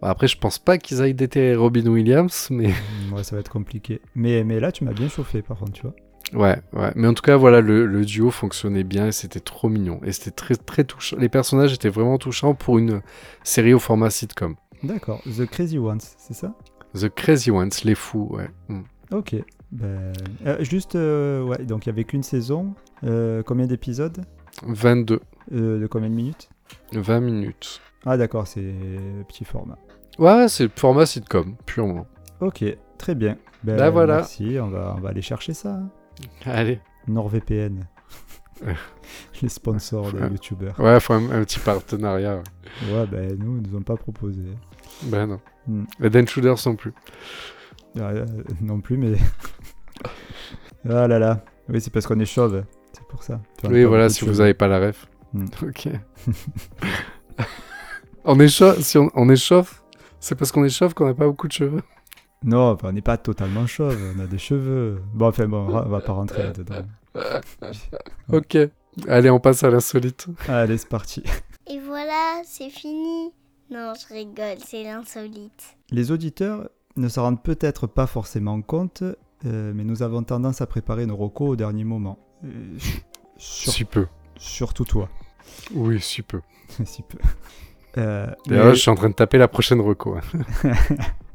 Bon, 0.01 0.07
après, 0.07 0.27
je 0.27 0.38
pense 0.38 0.59
pas 0.59 0.77
qu'ils 0.77 1.01
aillent 1.01 1.13
déterrer 1.15 1.55
Robin 1.55 1.88
Williams, 1.88 2.47
mais 2.51 2.69
ouais, 3.17 3.24
ça 3.24 3.36
va 3.36 3.39
être 3.41 3.51
compliqué. 3.51 4.01
Mais, 4.15 4.43
mais 4.43 4.59
là, 4.59 4.71
tu 4.71 4.83
m'as 4.83 4.93
bien 4.93 5.09
chauffé, 5.09 5.41
par 5.41 5.57
contre, 5.57 5.74
tu 5.74 5.81
vois. 5.83 5.93
ouais, 6.33 6.62
ouais. 6.74 6.91
Mais 6.95 7.07
en 7.07 7.13
tout 7.13 7.21
cas, 7.24 7.36
voilà, 7.38 7.62
le, 7.62 7.86
le 7.86 8.05
duo 8.05 8.31
fonctionnait 8.31 8.83
bien 8.83 9.07
et 9.07 9.12
c'était 9.12 9.39
trop 9.39 9.69
mignon. 9.69 10.00
Et 10.03 10.12
c'était 10.12 10.31
très, 10.31 10.55
très 10.55 10.83
touchant. 10.83 11.17
Les 11.19 11.29
personnages 11.29 11.74
étaient 11.74 11.89
vraiment 11.89 12.17
touchants 12.17 12.53
pour 12.53 12.77
une 12.77 13.01
série 13.43 13.74
au 13.74 13.79
format 13.79 14.09
sitcom. 14.09 14.55
D'accord, 14.83 15.21
The 15.24 15.45
Crazy 15.45 15.77
Ones, 15.79 16.00
c'est 16.17 16.33
ça? 16.36 16.53
The 16.93 17.09
Crazy 17.09 17.51
Ones, 17.51 17.71
les 17.83 17.95
fous, 17.95 18.27
ouais. 18.31 18.50
Mm. 18.69 18.81
Ok. 19.12 19.36
Ben, 19.71 20.13
euh, 20.45 20.63
juste, 20.63 20.95
euh, 20.95 21.43
ouais, 21.43 21.65
donc 21.65 21.86
il 21.86 21.89
y 21.89 21.91
avait 21.91 22.03
qu'une 22.05 22.24
saison. 22.24 22.74
Euh, 23.03 23.43
combien 23.43 23.65
d'épisodes? 23.67 24.24
22, 24.65 25.19
Euh, 25.53 25.79
De 25.79 25.88
combien 25.88 26.09
de 26.09 26.15
minutes? 26.15 26.50
20 26.93 27.19
minutes. 27.21 27.81
Ah, 28.05 28.17
d'accord, 28.17 28.47
c'est 28.47 28.74
petit 29.27 29.43
format. 29.45 29.77
Ouais, 30.19 30.47
c'est 30.47 30.69
format 30.79 31.05
sitcom, 31.05 31.55
purement. 31.65 32.07
Ok, 32.41 32.63
très 32.98 33.15
bien. 33.15 33.38
Ben, 33.63 33.77
Bah, 33.77 33.89
voilà. 33.89 34.17
Merci, 34.17 34.58
on 34.62 34.67
va, 34.67 34.94
on 34.98 35.01
va 35.01 35.10
aller 35.10 35.22
chercher 35.22 35.53
ça. 35.53 35.70
hein. 35.74 35.89
Allez. 36.46 36.79
NordVPN. 37.08 37.88
Ouais. 38.65 38.75
Les 39.41 39.50
sponsors 39.50 40.12
des 40.12 40.20
youtubeurs. 40.22 40.79
Ouais, 40.79 41.00
faut 41.00 41.13
un, 41.13 41.29
un 41.32 41.44
petit 41.44 41.60
partenariat. 41.60 42.38
ouais. 42.38 42.94
Ouais, 42.94 43.06
ben 43.08 43.38
nous, 43.39 43.58
ils 43.63 43.70
nous 43.72 43.77
ont 43.77 43.82
pas 43.84 43.96
proposé. 43.98 44.41
Ben 45.03 45.25
non. 45.27 45.39
Hmm. 45.67 45.84
Et 46.03 46.10
Dan 46.10 46.27
Shooters 46.27 46.58
non 46.65 46.75
plus. 46.75 46.94
Euh, 47.98 48.25
non 48.62 48.82
plus, 48.82 48.98
mais. 48.98 49.13
ah 50.89 51.08
là 51.08 51.20
là. 51.20 51.44
Oui, 51.70 51.82
c'est 51.82 51.91
parce 51.91 52.06
qu'on 52.08 52.20
est 52.20 52.25
chauve. 52.25 52.63
C'est 52.94 53.06
pour 53.08 53.24
ça. 53.24 53.39
Oui, 53.70 53.84
voilà, 53.84 54.10
si 54.10 54.25
vous 54.25 54.41
avez 54.41 54.53
pas 54.53 54.67
la 54.67 54.79
ref. 54.88 55.08
Hmm. 55.34 55.46
Ok. 55.63 55.89
on 58.25 58.39
échauffe, 58.39 58.79
si 58.82 58.98
on, 58.98 59.10
on 59.13 59.29
échauffe, 59.29 59.84
c'est 60.20 60.36
parce 60.36 60.51
qu'on 60.51 60.63
échauffe 60.63 60.94
qu'on 60.94 61.06
n'a 61.06 61.13
pas 61.13 61.25
beaucoup 61.27 61.48
de 61.48 61.53
cheveux. 61.53 61.82
Non, 62.44 62.77
on 62.84 62.91
n'est 62.91 63.01
pas 63.01 63.17
totalement 63.17 63.65
chauve. 63.67 63.98
On 64.15 64.20
a 64.20 64.27
des 64.27 64.38
cheveux. 64.38 65.01
Bon, 65.13 65.27
enfin, 65.27 65.48
bon, 65.48 65.67
on 65.67 65.89
va 65.89 66.00
pas 66.01 66.13
rentrer 66.13 66.44
là-dedans. 66.44 66.86
Ok. 68.32 68.58
Allez, 69.08 69.29
on 69.29 69.39
passe 69.39 69.63
à 69.63 69.70
l'insolite. 69.70 70.27
Allez, 70.48 70.77
c'est 70.77 70.89
parti. 70.89 71.24
Et 71.67 71.79
voilà, 71.79 72.41
c'est 72.46 72.70
fini. 72.70 73.32
Non, 73.72 73.94
je 74.00 74.13
rigole, 74.13 74.58
c'est 74.65 74.84
l'insolite. 74.84 75.77
Les 75.91 76.12
auditeurs 76.12 76.70
ne 76.96 77.08
s'en 77.10 77.24
rendent 77.24 77.44
peut-être 77.44 77.88
pas 77.88 78.08
forcément 78.08 78.62
compte, 78.62 79.03
euh, 79.46 79.72
mais 79.75 79.84
nous 79.84 80.03
avons 80.03 80.24
tendance 80.24 80.62
à 80.62 80.67
préparer 80.67 81.06
nos 81.06 81.15
recos 81.17 81.50
au 81.50 81.56
dernier 81.56 81.84
moment. 81.84 82.17
Euh, 82.46 82.48
sur- 83.38 83.74
Si 83.74 83.84
peu. 83.84 84.08
surtout 84.38 84.86
toi, 84.86 85.10
Oui, 85.74 86.00
si 86.00 86.22
peu. 86.22 86.41
si 86.86 87.01
peu. 87.03 87.17
Euh, 87.98 88.27
D'ailleurs, 88.46 88.65
mais- 88.67 88.75
je 88.75 88.79
suis 88.82 88.91
en 88.91 88.96
train 88.96 89.10
de 89.10 89.15
taper 89.15 89.38
la 89.38 89.48
prochaine 89.48 89.82
reco. 89.82 90.17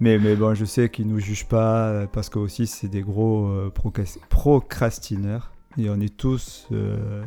Mais, 0.00 0.18
mais 0.18 0.36
bon, 0.36 0.54
je 0.54 0.64
sais 0.64 0.88
qu'ils 0.88 1.06
nous 1.06 1.20
jugent 1.20 1.46
pas 1.46 1.88
euh, 1.88 2.06
parce 2.06 2.28
que 2.28 2.38
aussi 2.38 2.66
c'est 2.66 2.88
des 2.88 3.02
gros 3.02 3.46
euh, 3.46 3.70
procras- 3.74 4.18
procrastineurs. 4.28 5.52
Et 5.78 5.90
on 5.90 6.00
est 6.00 6.16
tous, 6.16 6.68
euh, 6.72 7.24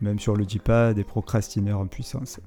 même 0.00 0.18
sur 0.18 0.34
le 0.34 0.44
pas, 0.58 0.94
des 0.94 1.04
procrastineurs 1.04 1.78
en 1.78 1.86
puissance. 1.86 2.40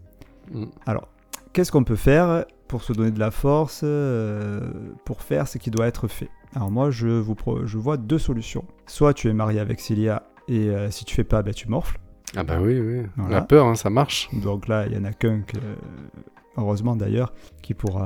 Mm. 0.52 0.66
Alors, 0.86 1.08
qu'est-ce 1.54 1.72
qu'on 1.72 1.84
peut 1.84 1.96
faire 1.96 2.46
pour 2.68 2.84
se 2.84 2.94
donner 2.94 3.12
de 3.12 3.20
la 3.20 3.32
force 3.32 3.82
euh, 3.84 4.72
pour 5.06 5.22
faire 5.22 5.48
ce 5.48 5.58
qui 5.58 5.72
doit 5.72 5.88
être 5.88 6.08
fait? 6.08 6.30
Alors 6.56 6.72
moi, 6.72 6.92
je, 6.92 7.08
vous 7.08 7.36
je 7.66 7.78
vois 7.78 7.98
deux 7.98 8.18
solutions. 8.18 8.66
Soit 8.88 9.14
tu 9.14 9.30
es 9.30 9.34
marié 9.34 9.60
avec 9.60 9.80
Célia 9.80 10.24
et 10.48 10.72
si 10.90 11.06
tu 11.06 11.16
fais 11.16 11.24
pas, 11.24 11.44
ben, 11.44 11.54
tu 11.54 11.70
morfles. 11.70 12.00
Ah 12.36 12.44
bah 12.44 12.60
oui, 12.60 12.80
oui. 12.80 13.04
Voilà. 13.18 13.36
La 13.36 13.42
peur, 13.42 13.68
hein, 13.68 13.76
ça 13.76 13.90
marche. 13.92 14.30
Donc 14.34 14.68
là, 14.68 14.86
il 14.88 14.94
y 14.94 14.98
en 14.98 15.04
a 15.04 15.14
qu'un, 15.14 15.42
que, 15.42 15.58
heureusement 16.58 16.96
d'ailleurs, 16.96 17.34
qui 17.62 17.74
pour 17.74 18.02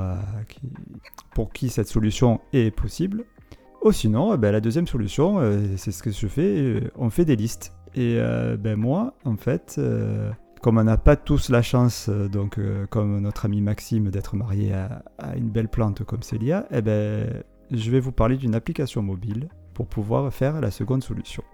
qui 1.52 1.68
cette 1.68 1.88
solution 1.88 2.40
est 2.52 2.70
possible. 2.70 3.24
Ou 3.84 3.92
sinon, 3.92 4.32
eh 4.32 4.38
ben, 4.38 4.50
la 4.50 4.62
deuxième 4.62 4.86
solution, 4.86 5.40
euh, 5.40 5.76
c'est 5.76 5.92
ce 5.92 6.02
que 6.02 6.10
je 6.10 6.26
fais, 6.26 6.56
euh, 6.56 6.90
on 6.96 7.10
fait 7.10 7.26
des 7.26 7.36
listes. 7.36 7.74
Et 7.94 8.16
euh, 8.18 8.56
ben, 8.56 8.76
moi, 8.76 9.12
en 9.26 9.36
fait, 9.36 9.78
comme 10.62 10.78
on 10.78 10.84
n'a 10.84 10.96
pas 10.96 11.16
tous 11.16 11.50
la 11.50 11.60
chance, 11.60 12.08
donc 12.08 12.58
comme 12.88 13.20
notre 13.20 13.44
ami 13.44 13.60
Maxime, 13.60 14.10
d'être 14.10 14.36
marié 14.36 14.72
à, 14.72 15.36
une 15.36 15.50
belle 15.50 15.68
plante 15.68 16.02
comme 16.02 16.22
Célia, 16.22 16.66
eh 16.70 16.80
ben, 16.80 17.44
je 17.70 17.90
vais 17.90 18.00
vous 18.00 18.10
parler 18.10 18.38
d'une 18.38 18.54
application 18.54 19.02
mobile 19.02 19.50
pour 19.74 19.86
pouvoir 19.86 20.32
faire 20.32 20.62
la 20.62 20.70
seconde 20.70 21.04
solution. 21.04 21.44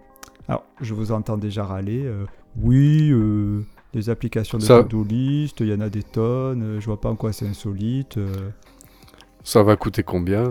Alors, 0.47 0.65
je 0.81 0.95
vous 0.95 1.11
entends 1.11 1.37
déjà 1.37 1.65
râler. 1.65 2.09
oui, 2.57 3.11
euh, 3.11 3.67
les 3.95 4.09
applications 4.11 4.59
de 4.59 4.63
Ça- 4.63 4.83
to-do 4.83 5.05
list, 5.05 5.61
il 5.61 5.69
y 5.69 5.75
en 5.75 5.81
a 5.81 5.89
des 5.89 6.03
tonnes, 6.03 6.63
euh, 6.63 6.81
je 6.81 6.87
vois 6.87 7.01
pas 7.01 7.11
en 7.11 7.17
quoi 7.17 7.33
c'est 7.33 7.47
insolite. 7.49 8.17
euh, 8.19 8.51
Ça 9.43 9.63
va 9.63 9.77
coûter 9.77 10.03
combien? 10.03 10.45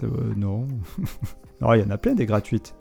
Ça 0.00 0.06
non. 0.36 0.66
Alors, 1.60 1.76
il 1.76 1.82
y 1.82 1.84
en 1.84 1.90
a 1.90 1.98
plein 1.98 2.14
des 2.14 2.26
gratuites. 2.26 2.74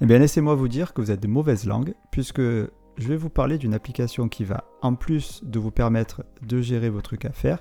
Eh 0.00 0.06
bien, 0.06 0.18
laissez-moi 0.18 0.54
vous 0.54 0.68
dire 0.68 0.92
que 0.94 1.00
vous 1.00 1.10
êtes 1.10 1.20
de 1.20 1.26
mauvaise 1.28 1.66
langue, 1.66 1.94
puisque 2.10 2.40
je 2.40 2.68
vais 3.08 3.16
vous 3.16 3.28
parler 3.30 3.58
d'une 3.58 3.74
application 3.74 4.28
qui 4.28 4.44
va, 4.44 4.64
en 4.82 4.94
plus 4.94 5.40
de 5.44 5.58
vous 5.58 5.70
permettre 5.70 6.24
de 6.46 6.60
gérer 6.60 6.88
vos 6.90 7.00
trucs 7.00 7.24
à 7.24 7.32
faire, 7.32 7.58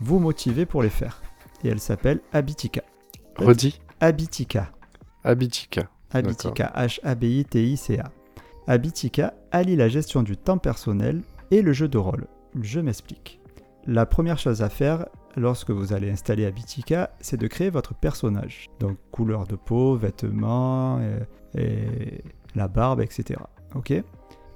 vous 0.00 0.18
motiver 0.18 0.64
pour 0.66 0.82
les 0.82 0.90
faire. 0.90 1.22
Et 1.64 1.68
elle 1.68 1.80
s'appelle 1.80 2.20
Habitica. 2.32 2.82
Redis 3.36 3.80
Habitica. 4.00 4.70
Habitica. 5.24 5.88
Habitica, 6.12 6.72
H-A-B-I-T-I-C-A. 6.74 8.10
Habitica 8.66 9.34
allie 9.50 9.76
la 9.76 9.88
gestion 9.88 10.22
du 10.22 10.36
temps 10.36 10.58
personnel 10.58 11.22
et 11.52 11.62
le 11.62 11.72
jeu 11.72 11.86
de 11.86 11.98
rôle. 11.98 12.26
Je 12.60 12.80
m'explique. 12.80 13.40
La 13.86 14.06
première 14.06 14.38
chose 14.38 14.62
à 14.62 14.68
faire 14.68 15.06
lorsque 15.36 15.70
vous 15.70 15.92
allez 15.92 16.10
installer 16.10 16.46
Habitica, 16.46 17.10
c'est 17.20 17.36
de 17.36 17.46
créer 17.46 17.70
votre 17.70 17.94
personnage. 17.94 18.68
Donc 18.80 18.96
couleur 19.10 19.46
de 19.46 19.56
peau, 19.56 19.94
vêtements, 19.96 21.00
et, 21.54 21.60
et 21.60 22.24
la 22.54 22.68
barbe, 22.68 23.00
etc. 23.00 23.40
Ok? 23.74 23.92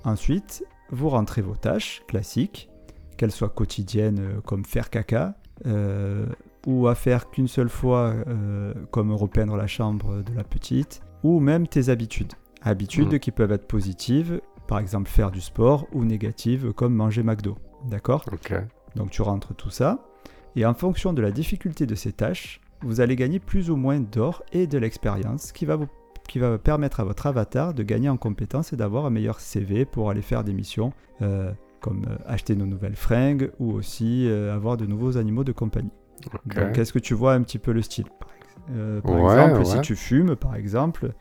Ensuite, 0.04 0.64
vous 0.90 1.08
rentrez 1.08 1.42
vos 1.42 1.56
tâches 1.56 2.02
classiques, 2.08 2.70
qu'elles 3.16 3.32
soient 3.32 3.48
quotidiennes 3.48 4.20
euh, 4.20 4.40
comme 4.40 4.64
faire 4.64 4.90
caca, 4.90 5.34
euh, 5.66 6.26
ou 6.66 6.86
à 6.88 6.94
faire 6.94 7.30
qu'une 7.30 7.48
seule 7.48 7.68
fois 7.68 8.12
euh, 8.28 8.74
comme 8.90 9.12
repeindre 9.12 9.56
la 9.56 9.66
chambre 9.66 10.22
de 10.22 10.34
la 10.34 10.44
petite, 10.44 11.00
ou 11.22 11.40
même 11.40 11.66
tes 11.66 11.88
habitudes. 11.88 12.32
Habitudes 12.62 13.12
Mhm. 13.14 13.18
qui 13.18 13.30
peuvent 13.30 13.52
être 13.52 13.66
positives, 13.66 14.40
par 14.66 14.78
exemple 14.78 15.08
faire 15.08 15.30
du 15.30 15.40
sport, 15.40 15.86
ou 15.92 16.04
négatives 16.04 16.72
comme 16.72 16.94
manger 16.94 17.22
McDo. 17.22 17.56
D'accord? 17.88 18.24
Donc 18.94 19.10
tu 19.10 19.22
rentres 19.22 19.54
tout 19.54 19.70
ça, 19.70 20.06
et 20.54 20.64
en 20.64 20.74
fonction 20.74 21.12
de 21.12 21.20
la 21.22 21.30
difficulté 21.30 21.86
de 21.86 21.94
ces 21.94 22.12
tâches, 22.12 22.60
vous 22.82 23.00
allez 23.00 23.16
gagner 23.16 23.38
plus 23.38 23.70
ou 23.70 23.76
moins 23.76 24.00
d'or 24.00 24.42
et 24.52 24.66
de 24.66 24.78
l'expérience 24.78 25.52
qui 25.52 25.66
va 25.66 25.76
vous 25.76 25.86
qui 26.28 26.40
va 26.40 26.58
permettre 26.58 26.98
à 26.98 27.04
votre 27.04 27.26
avatar 27.28 27.72
de 27.72 27.84
gagner 27.84 28.08
en 28.08 28.16
compétences 28.16 28.72
et 28.72 28.76
d'avoir 28.76 29.06
un 29.06 29.10
meilleur 29.10 29.38
CV 29.38 29.84
pour 29.84 30.10
aller 30.10 30.22
faire 30.22 30.42
des 30.42 30.52
missions 30.52 30.92
euh, 31.22 31.52
comme 31.80 32.04
euh, 32.10 32.16
acheter 32.26 32.56
nos 32.56 32.66
nouvelles 32.66 32.96
fringues 32.96 33.52
ou 33.60 33.70
aussi 33.72 34.26
euh, 34.28 34.52
avoir 34.52 34.76
de 34.76 34.86
nouveaux 34.86 35.18
animaux 35.18 35.44
de 35.44 35.52
compagnie. 35.52 35.92
Ok. 36.34 36.56
Donc 36.56 36.78
est-ce 36.78 36.92
que 36.92 36.98
tu 36.98 37.14
vois 37.14 37.34
un 37.34 37.42
petit 37.42 37.60
peu 37.60 37.70
le 37.70 37.80
style? 37.80 38.06
Par, 38.18 38.28
ex- 38.36 39.02
par 39.04 39.14
Ouais, 39.14 39.20
exemple, 39.40 39.58
ouais. 39.60 39.64
si 39.66 39.80
tu 39.82 39.94
fumes, 39.94 40.34
par 40.34 40.56
exemple, 40.56 41.12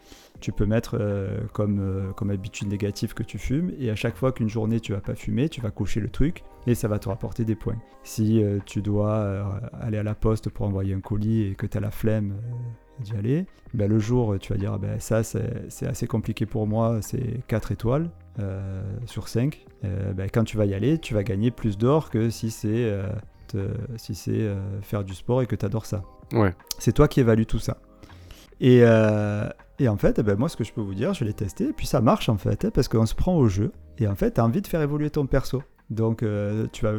tu 0.45 0.51
peux 0.51 0.67
mettre 0.67 0.95
euh, 0.99 1.39
comme, 1.53 1.79
euh, 1.79 2.11
comme 2.11 2.29
habitude 2.29 2.67
négative 2.67 3.15
que 3.15 3.23
tu 3.23 3.39
fumes, 3.39 3.71
et 3.79 3.89
à 3.89 3.95
chaque 3.95 4.15
fois 4.15 4.31
qu'une 4.31 4.47
journée 4.47 4.79
tu 4.79 4.91
vas 4.91 5.01
pas 5.01 5.15
fumer, 5.15 5.49
tu 5.49 5.59
vas 5.59 5.71
cocher 5.71 5.99
le 5.99 6.07
truc, 6.07 6.43
et 6.67 6.75
ça 6.75 6.87
va 6.87 6.99
te 6.99 7.09
rapporter 7.09 7.45
des 7.45 7.55
points. 7.55 7.77
Si 8.03 8.43
euh, 8.43 8.59
tu 8.63 8.83
dois 8.83 9.59
aller 9.81 9.97
à 9.97 10.03
la 10.03 10.13
poste 10.13 10.51
pour 10.51 10.67
envoyer 10.67 10.93
un 10.93 10.99
colis 10.99 11.47
et 11.47 11.55
que 11.55 11.65
tu 11.65 11.79
as 11.79 11.81
la 11.81 11.89
flemme 11.89 12.35
d'y 12.99 13.13
aller, 13.15 13.47
ben, 13.73 13.89
le 13.89 13.97
jour 13.97 14.37
tu 14.39 14.53
vas 14.53 14.59
dire, 14.59 14.73
Ah 14.73 14.77
ben, 14.77 14.99
ça 14.99 15.23
c'est 15.23 15.87
assez 15.87 16.05
compliqué 16.05 16.45
pour 16.45 16.67
moi, 16.67 16.99
c'est 17.01 17.41
4 17.47 17.71
étoiles. 17.71 18.11
sur 19.07 19.27
5, 19.27 19.65
ben, 19.81 20.29
quand 20.31 20.43
tu 20.43 20.57
vas 20.57 20.65
y 20.67 20.75
aller, 20.75 20.99
tu 20.99 21.15
vas 21.15 21.23
gagner 21.23 21.49
plus 21.49 21.75
d'or 21.75 22.11
que 22.11 22.29
si 22.29 22.51
c'est 22.51 22.95
si 23.97 24.13
c'est 24.13 24.55
faire 24.83 25.03
du 25.03 25.15
sport 25.15 25.41
et 25.41 25.47
que 25.47 25.55
tu 25.55 25.65
adores 25.65 25.87
ça. 25.87 26.03
Ouais. 26.33 26.53
C'est 26.77 26.91
toi 26.91 27.07
qui 27.07 27.21
évalue 27.21 27.45
tout 27.47 27.57
ça. 27.57 27.77
Et, 28.61 28.81
euh, 28.83 29.49
et 29.79 29.89
en 29.89 29.97
fait, 29.97 30.19
eh 30.19 30.23
ben, 30.23 30.37
moi, 30.37 30.47
ce 30.49 30.55
que 30.55 30.63
je 30.63 30.71
peux 30.71 30.81
vous 30.81 30.93
dire, 30.93 31.13
je 31.13 31.25
l'ai 31.25 31.33
testé, 31.33 31.69
et 31.69 31.73
puis 31.73 31.87
ça 31.87 32.01
marche 32.01 32.29
en 32.29 32.37
fait, 32.37 32.65
hein, 32.65 32.71
parce 32.73 32.87
qu'on 32.87 33.05
se 33.05 33.15
prend 33.15 33.35
au 33.35 33.47
jeu, 33.47 33.71
et 33.97 34.07
en 34.07 34.15
fait, 34.15 34.35
tu 34.35 34.41
envie 34.41 34.61
de 34.61 34.67
faire 34.67 34.81
évoluer 34.81 35.09
ton 35.09 35.25
perso. 35.25 35.63
Donc, 35.89 36.23
euh, 36.23 36.67
tu, 36.71 36.85
vas, 36.85 36.93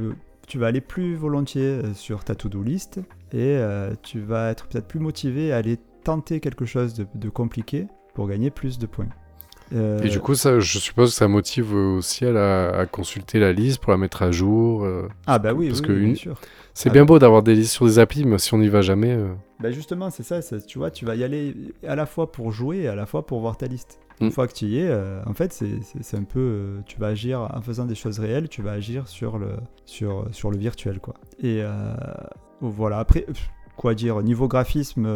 tu 0.46 0.58
vas 0.58 0.66
aller 0.66 0.80
plus 0.80 1.14
volontiers 1.14 1.62
euh, 1.62 1.94
sur 1.94 2.24
ta 2.24 2.34
to-do 2.34 2.62
list, 2.62 2.98
et 3.32 3.56
euh, 3.56 3.94
tu 4.02 4.20
vas 4.20 4.50
être 4.50 4.66
peut-être 4.68 4.86
plus 4.86 5.00
motivé 5.00 5.52
à 5.52 5.56
aller 5.56 5.78
tenter 6.04 6.40
quelque 6.40 6.66
chose 6.66 6.94
de 6.94 7.28
compliqué 7.28 7.86
pour 8.14 8.28
gagner 8.28 8.50
plus 8.50 8.78
de 8.78 8.86
points. 8.86 9.08
Euh, 9.74 10.00
Et 10.02 10.08
du 10.08 10.20
coup, 10.20 10.34
ça, 10.34 10.60
je 10.60 10.78
suppose 10.78 11.10
que 11.10 11.16
ça 11.16 11.26
motive 11.28 11.74
aussi 11.74 12.24
à, 12.24 12.30
la- 12.32 12.68
à 12.78 12.86
consulter 12.86 13.38
la 13.40 13.52
liste 13.52 13.78
pour 13.80 13.90
la 13.92 13.98
mettre 13.98 14.22
à 14.22 14.30
jour. 14.30 14.84
euh. 14.84 15.08
ah 15.26 15.38
bah 15.38 15.52
oui, 15.54 15.68
parce 15.68 15.80
oui, 15.80 15.86
que 15.86 15.92
oui, 15.92 16.04
bien 16.06 16.14
sûr. 16.14 16.40
C'est 16.72 16.90
Ah 16.90 16.92
bien 16.92 17.02
bah. 17.02 17.06
beau 17.08 17.18
d'avoir 17.18 17.42
des 17.42 17.54
listes 17.54 17.72
sur 17.72 17.86
des 17.86 17.98
applis, 17.98 18.24
mais 18.24 18.38
si 18.38 18.54
on 18.54 18.58
n'y 18.58 18.68
va 18.68 18.80
jamais. 18.82 19.12
euh, 19.12 19.32
Bah 19.60 19.70
justement, 19.72 20.10
c'est 20.10 20.22
ça, 20.22 20.40
tu 20.60 20.78
vois, 20.78 20.90
tu 20.90 21.04
vas 21.04 21.16
y 21.16 21.24
aller 21.24 21.54
à 21.86 21.96
la 21.96 22.06
fois 22.06 22.30
pour 22.30 22.52
jouer 22.52 22.82
et 22.82 22.88
à 22.88 22.94
la 22.94 23.06
fois 23.06 23.26
pour 23.26 23.40
voir 23.40 23.56
ta 23.56 23.66
liste. 23.66 23.98
Une 24.20 24.28
Mm. 24.28 24.30
fois 24.30 24.46
que 24.46 24.54
tu 24.54 24.64
y 24.66 24.78
es, 24.78 24.90
en 25.26 25.34
fait, 25.34 25.52
c'est- 25.52 26.16
un 26.16 26.22
peu, 26.24 26.76
tu 26.86 26.98
vas 26.98 27.08
agir 27.08 27.40
en 27.52 27.60
faisant 27.60 27.84
des 27.86 27.94
choses 27.94 28.18
réelles, 28.18 28.48
tu 28.48 28.62
vas 28.62 28.72
agir 28.72 29.08
sur 29.08 29.36
le, 29.38 29.48
sur, 29.84 30.26
sur 30.32 30.50
le 30.50 30.56
virtuel, 30.58 31.00
quoi. 31.00 31.14
Et 31.42 31.62
voilà, 32.60 32.98
après, 32.98 33.26
quoi 33.76 33.94
dire, 33.94 34.22
niveau 34.22 34.48
graphisme, 34.48 35.08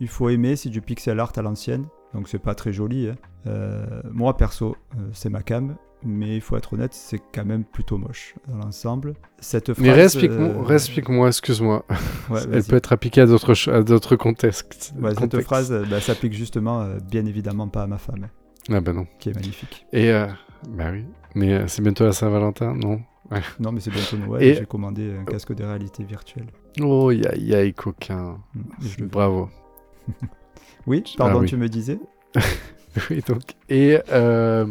il 0.00 0.08
faut 0.08 0.28
aimer, 0.28 0.54
c'est 0.56 0.68
du 0.68 0.80
pixel 0.80 1.18
art 1.18 1.32
à 1.36 1.42
l'ancienne, 1.42 1.86
donc 2.14 2.28
c'est 2.28 2.38
pas 2.38 2.54
très 2.54 2.72
joli. 2.72 3.08
hein. 3.08 3.14
Euh, 3.46 4.02
moi, 4.10 4.36
perso, 4.36 4.76
euh, 4.94 5.08
c'est 5.12 5.30
ma 5.30 5.42
cam. 5.42 5.76
Mais 6.02 6.34
il 6.36 6.40
faut 6.40 6.56
être 6.56 6.72
honnête, 6.72 6.94
c'est 6.94 7.20
quand 7.34 7.44
même 7.44 7.62
plutôt 7.62 7.98
moche 7.98 8.34
dans 8.48 8.56
l'ensemble. 8.56 9.12
Cette 9.38 9.74
phrase. 9.74 9.84
Mais 9.86 9.92
réexplique-moi, 9.92 11.26
euh, 11.26 11.28
excuse-moi. 11.28 11.84
ouais, 12.30 12.40
Elle 12.54 12.64
peut 12.64 12.76
être 12.76 12.94
appliquée 12.94 13.20
à 13.20 13.26
d'autres 13.26 13.52
ch- 13.52 13.68
à 13.68 13.82
d'autres 13.82 14.16
contextes. 14.16 14.94
Ouais, 14.98 15.10
cette 15.10 15.18
contextes. 15.18 15.46
phrase 15.46 15.70
bah, 15.90 16.00
s'applique 16.00 16.32
justement, 16.32 16.80
euh, 16.80 16.96
bien 17.00 17.26
évidemment, 17.26 17.68
pas 17.68 17.82
à 17.82 17.86
ma 17.86 17.98
femme, 17.98 18.28
Ah 18.70 18.80
bah 18.80 18.94
non. 18.94 19.06
qui 19.18 19.28
est 19.28 19.34
magnifique. 19.34 19.84
Et 19.92 20.10
euh, 20.10 20.26
bah 20.70 20.86
oui. 20.90 21.04
Mais 21.34 21.68
c'est 21.68 21.82
bientôt 21.82 22.04
la 22.06 22.12
Saint-Valentin, 22.12 22.74
non? 22.74 23.02
Non, 23.60 23.70
mais 23.70 23.80
c'est 23.80 23.90
bientôt 23.90 24.16
Noël, 24.16 24.42
Et- 24.42 24.54
j'ai 24.54 24.64
commandé 24.64 25.14
un 25.20 25.24
casque 25.26 25.54
de 25.54 25.64
réalité 25.64 26.02
virtuelle. 26.02 26.46
Oh, 26.80 27.10
y 27.12 27.20
y 27.36 27.54
a 27.54 27.70
coquin. 27.72 28.38
Mm, 28.54 28.60
je 28.80 29.00
le- 29.00 29.06
Bravo. 29.06 29.50
Oui, 30.86 31.04
pardon, 31.18 31.36
Ah 31.36 31.40
oui. 31.42 31.46
tu 31.48 31.58
me 31.58 31.68
disais? 31.68 31.98
Donc. 33.28 33.42
Et 33.68 33.98
euh, 34.10 34.66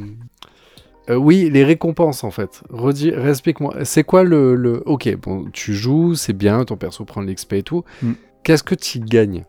euh, 1.10 1.16
oui, 1.16 1.50
les 1.50 1.64
récompenses 1.64 2.24
en 2.24 2.32
fait. 2.32 2.62
Redis, 2.70 3.10
explique-moi. 3.10 3.84
C'est 3.86 4.04
quoi 4.04 4.24
le, 4.24 4.56
le. 4.56 4.84
Ok, 4.86 5.14
bon, 5.18 5.50
tu 5.52 5.74
joues, 5.74 6.16
c'est 6.16 6.34
bien, 6.34 6.64
ton 6.66 6.78
perso 6.78 7.06
prend 7.06 7.22
l'XP 7.22 7.54
et 7.54 7.64
tout. 7.64 7.84
Mm. 8.02 8.14
Qu'est-ce 8.44 8.64
que 8.64 8.76
tu 8.76 9.00
gagnes? 9.00 9.46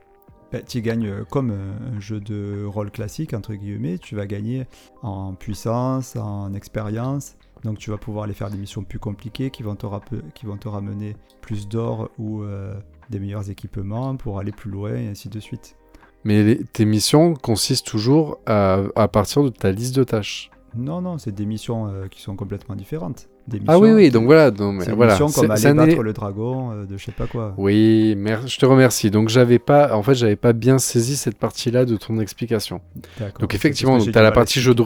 Bah, 0.53 0.61
Tu 0.63 0.81
gagnes 0.81 1.07
euh, 1.09 1.25
comme 1.31 1.51
euh, 1.51 1.97
un 1.97 2.01
jeu 2.01 2.19
de 2.21 2.65
rôle 2.65 2.91
classique, 2.91 3.35
entre 3.35 3.55
guillemets, 3.55 3.99
tu 3.99 4.17
vas 4.17 4.27
gagner 4.27 4.67
en 5.03 5.35
puissance, 5.35 6.17
en 6.17 6.55
expérience. 6.55 7.37
Donc 7.63 7.77
tu 7.77 7.91
vas 7.91 7.99
pouvoir 7.99 8.25
aller 8.25 8.33
faire 8.33 8.51
des 8.51 8.57
missions 8.57 8.83
plus 8.83 8.99
compliquées 8.99 9.51
qui 9.51 9.63
vont 9.63 9.77
te, 9.77 9.85
rappe- 9.85 10.33
qui 10.35 10.47
vont 10.47 10.57
te 10.57 10.67
ramener 10.67 11.15
plus 11.43 11.69
d'or 11.69 12.09
ou 12.19 12.43
euh, 12.43 12.75
des 13.11 13.21
meilleurs 13.21 13.51
équipements 13.51 14.17
pour 14.17 14.39
aller 14.39 14.51
plus 14.51 14.71
loin 14.71 14.95
et 14.95 15.09
ainsi 15.09 15.29
de 15.29 15.39
suite. 15.41 15.77
Mais 16.25 16.43
les- 16.43 16.59
tes 16.65 16.85
missions 16.85 17.35
consistent 17.35 17.87
toujours 17.87 18.39
à, 18.47 18.81
à 18.97 19.09
partir 19.09 19.43
de 19.43 19.49
ta 19.49 19.73
liste 19.73 19.95
de 19.97 20.05
tâches. 20.05 20.51
Non, 20.77 21.01
non, 21.01 21.19
c'est 21.19 21.35
des 21.35 21.47
missions 21.47 21.87
euh, 21.89 22.07
qui 22.09 22.21
sont 22.23 22.37
complètement 22.37 22.77
différentes. 22.77 23.27
Des 23.49 23.59
Ah 23.67 23.79
oui, 23.79 23.89
missions- 23.89 23.97
oui, 23.97 24.11
donc 24.11 24.25
voilà. 24.27 24.51
non, 24.53 24.71
mais 24.73 24.85
C'est 24.85 24.91
une 24.91 24.97
voilà. 24.97 25.15
mission 25.15 25.27
C'est- 25.29 25.41
comme 25.41 25.51
aller 25.51 25.75
battre 25.75 26.03
le 26.03 26.13
dragon 26.13 26.71
euh, 26.73 26.85
de 26.87 26.97
je 26.97 27.05
sais 27.07 27.11
pas 27.13 27.27
quoi. 27.27 27.55
Oui, 27.57 28.17
je 28.47 28.59
te 28.59 28.67
remercie. 28.67 29.11
Donc 29.11 29.29
j'avais 29.31 29.59
pas, 29.59 29.93
en 29.97 30.03
fait, 30.05 30.15
j'avais 30.15 30.37
pas 30.37 30.53
bien 30.53 30.79
saisi 30.79 31.17
cette 31.17 31.39
partie-là 31.39 31.85
de 31.87 31.97
ton 31.97 32.21
explication. 32.21 32.81
D'accord. 33.19 33.41
Donc 33.41 33.55
effectivement, 33.55 33.99
tu 33.99 34.13
as 34.17 34.23
la 34.23 34.31
partie 34.31 34.61
jeu 34.61 34.75
de. 34.75 34.85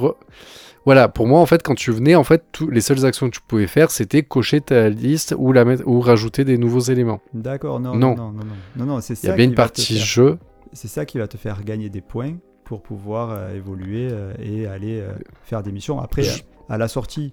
Voilà, 0.87 1.09
pour 1.09 1.27
moi, 1.27 1.41
en 1.41 1.47
fait, 1.47 1.63
quand 1.63 1.75
tu 1.75 1.91
venais, 1.93 2.15
en 2.15 2.25
fait, 2.25 2.45
les 2.71 2.81
seules 2.83 3.05
actions 3.07 3.29
que 3.31 3.35
tu 3.35 3.41
pouvais 3.47 3.67
faire, 3.67 3.91
c'était 3.91 4.23
cocher 4.23 4.61
ta 4.61 4.89
liste 4.91 5.35
ou 5.37 5.53
la 5.53 5.65
mettre 5.65 5.83
ou 5.87 6.01
rajouter 6.01 6.45
des 6.45 6.59
nouveaux 6.59 6.81
éléments. 6.81 7.21
D'accord, 7.33 7.81
non, 7.81 7.95
Non. 7.95 8.15
non, 8.15 8.33
non, 8.33 8.33
non, 8.33 8.87
non, 8.87 8.87
non, 8.97 9.01
Il 9.01 9.27
y 9.27 9.31
avait 9.31 9.45
une 9.45 9.55
partie 9.55 9.99
jeu. 9.99 10.39
C'est 10.75 10.89
ça 10.89 11.07
qui 11.07 11.19
va 11.19 11.27
te 11.29 11.37
faire 11.37 11.65
gagner 11.65 11.89
des 11.89 12.01
points 12.03 12.37
pour 12.65 12.83
pouvoir 12.83 13.31
euh, 13.31 13.55
évoluer 13.55 14.09
euh, 14.11 14.33
et 14.39 14.67
aller 14.67 15.01
euh, 15.01 15.13
faire 15.43 15.63
des 15.63 15.73
missions. 15.73 16.01
Après, 16.01 16.25
à 16.69 16.77
la 16.79 16.89
sortie, 16.89 17.33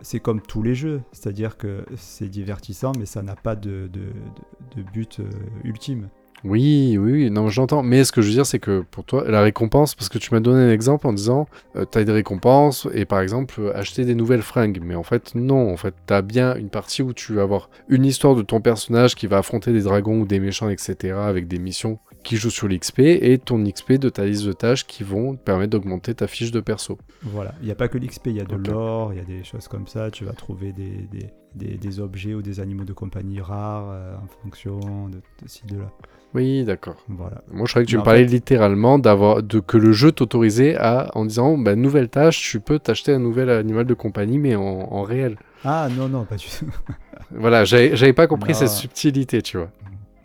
c'est 0.00 0.20
comme 0.20 0.40
tous 0.40 0.62
les 0.62 0.74
jeux, 0.74 1.02
c'est-à-dire 1.12 1.58
que 1.58 1.84
c'est 1.96 2.28
divertissant, 2.28 2.92
mais 2.98 3.04
ça 3.04 3.22
n'a 3.22 3.36
pas 3.36 3.54
de, 3.54 3.86
de, 3.92 4.00
de- 4.00 4.82
de 4.82 4.82
but 4.82 5.20
ultime. 5.62 6.08
Oui, 6.44 6.96
oui, 6.98 7.12
oui, 7.12 7.30
non, 7.30 7.48
j'entends. 7.48 7.82
Mais 7.82 8.04
ce 8.04 8.12
que 8.12 8.22
je 8.22 8.28
veux 8.28 8.32
dire, 8.34 8.46
c'est 8.46 8.58
que 8.60 8.82
pour 8.90 9.04
toi, 9.04 9.24
la 9.28 9.40
récompense, 9.42 9.94
parce 9.94 10.08
que 10.08 10.16
tu 10.18 10.32
m'as 10.32 10.40
donné 10.40 10.62
un 10.64 10.70
exemple 10.70 11.06
en 11.06 11.12
disant, 11.12 11.48
euh, 11.76 11.84
t'as 11.84 12.04
des 12.04 12.12
récompenses 12.12 12.86
et 12.94 13.04
par 13.04 13.20
exemple 13.20 13.72
acheter 13.74 14.04
des 14.04 14.14
nouvelles 14.14 14.42
fringues. 14.42 14.80
Mais 14.82 14.94
en 14.94 15.02
fait, 15.02 15.34
non. 15.34 15.70
En 15.72 15.76
fait, 15.76 15.94
t'as 16.06 16.22
bien 16.22 16.54
une 16.56 16.70
partie 16.70 17.02
où 17.02 17.12
tu 17.12 17.34
vas 17.34 17.42
avoir 17.42 17.68
une 17.88 18.04
histoire 18.04 18.36
de 18.36 18.42
ton 18.42 18.60
personnage 18.60 19.14
qui 19.16 19.26
va 19.26 19.38
affronter 19.38 19.72
des 19.72 19.82
dragons 19.82 20.20
ou 20.20 20.26
des 20.26 20.40
méchants, 20.40 20.68
etc., 20.70 21.14
avec 21.18 21.46
des 21.48 21.58
missions 21.58 21.98
qui 22.26 22.36
jouent 22.36 22.50
sur 22.50 22.68
l'XP 22.68 22.98
et 23.00 23.38
ton 23.38 23.62
XP 23.64 23.92
de 23.94 24.08
ta 24.08 24.24
liste 24.26 24.44
de 24.44 24.52
tâches 24.52 24.86
qui 24.86 25.02
vont 25.04 25.34
te 25.34 25.40
permettre 25.40 25.70
d'augmenter 25.70 26.14
ta 26.14 26.26
fiche 26.26 26.50
de 26.50 26.60
perso. 26.60 26.98
Voilà, 27.22 27.54
il 27.60 27.66
n'y 27.66 27.72
a 27.72 27.74
pas 27.74 27.88
que 27.88 27.96
l'XP, 27.98 28.26
il 28.26 28.32
y 28.36 28.40
a 28.40 28.44
de 28.44 28.56
l'or, 28.56 29.12
il 29.12 29.18
y 29.18 29.20
a 29.22 29.24
des 29.24 29.44
choses 29.44 29.68
comme 29.68 29.86
ça, 29.86 30.10
tu 30.10 30.24
vas 30.24 30.32
trouver 30.32 30.72
des, 30.72 31.06
des, 31.12 31.30
des- 31.54 31.76
des 31.78 32.00
objets 32.00 32.34
ou 32.34 32.42
des 32.42 32.60
animaux 32.60 32.84
de 32.84 32.92
compagnie 32.92 33.40
rares 33.40 33.90
euh, 33.90 34.14
en 34.16 34.26
fonction 34.42 35.08
de, 35.08 35.16
de 35.16 35.48
ci, 35.48 35.64
de 35.66 35.78
là. 35.78 35.90
Oui, 36.34 36.64
d'accord. 36.64 36.96
Voilà. 37.08 37.42
Moi, 37.50 37.64
je 37.66 37.72
croyais 37.72 37.86
que 37.86 37.90
tu 37.90 37.96
me 37.96 38.02
en 38.02 38.04
parlais 38.04 38.26
fait- 38.26 38.32
littéralement 38.32 38.98
d'avoir 38.98 39.42
de 39.42 39.60
que 39.60 39.78
le 39.78 39.92
jeu 39.92 40.12
t'autorisait 40.12 40.76
à 40.76 41.10
en 41.14 41.24
disant 41.24 41.56
bah, 41.56 41.76
nouvelle 41.76 42.08
tâche, 42.10 42.40
tu 42.50 42.60
peux 42.60 42.78
t'acheter 42.78 43.12
un 43.14 43.18
nouvel 43.20 43.48
animal 43.48 43.86
de 43.86 43.94
compagnie 43.94 44.38
mais 44.38 44.54
en, 44.54 44.62
en 44.62 45.02
réel. 45.02 45.36
Ah 45.64 45.88
non, 45.96 46.08
non, 46.08 46.24
pas 46.24 46.36
du 46.36 46.46
tout. 46.46 46.66
Voilà, 47.34 47.64
j'avais 47.64 47.96
j'avais 47.96 48.12
pas 48.12 48.28
compris 48.28 48.52
Non. 48.52 48.58
cette 48.58 48.68
subtilité, 48.68 49.42
tu 49.42 49.56
vois. 49.56 49.70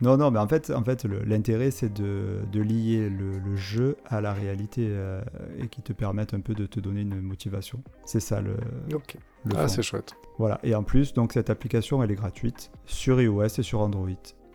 Non, 0.02 0.18
non, 0.18 0.32
mais 0.32 0.40
en 0.40 0.48
fait, 0.48 0.72
en 0.72 0.84
fait 0.84 1.04
l'intérêt, 1.06 1.70
c'est 1.72 1.94
de, 1.94 2.40
de 2.52 2.62
lier 2.62 3.08
le, 3.10 3.38
le 3.40 3.56
jeu 3.56 3.98
à 4.06 4.20
la 4.20 4.34
réalité 4.34 4.88
euh, 4.90 5.22
et 5.60 5.68
qui 5.68 5.82
te 5.82 5.94
permettent 5.94 6.34
un 6.34 6.40
peu 6.40 6.54
de 6.56 6.66
te 6.66 6.80
donner 6.80 7.02
une 7.02 7.22
motivation. 7.22 7.84
C'est 8.06 8.20
ça 8.20 8.42
le, 8.42 8.56
Ok. 8.94 9.16
le 9.46 9.56
Ah, 9.58 9.68
c'est 9.68 9.84
chouette. 9.84 10.14
Voilà, 10.40 10.60
et 10.64 10.74
en 10.74 10.84
plus, 10.84 11.14
donc 11.14 11.34
cette 11.34 11.50
application, 11.52 12.02
elle 12.04 12.12
est 12.12 12.16
gratuite 12.16 12.72
sur 12.86 13.22
iOS 13.22 13.44
et 13.60 13.64
sur 13.64 13.82
Android. 13.82 14.10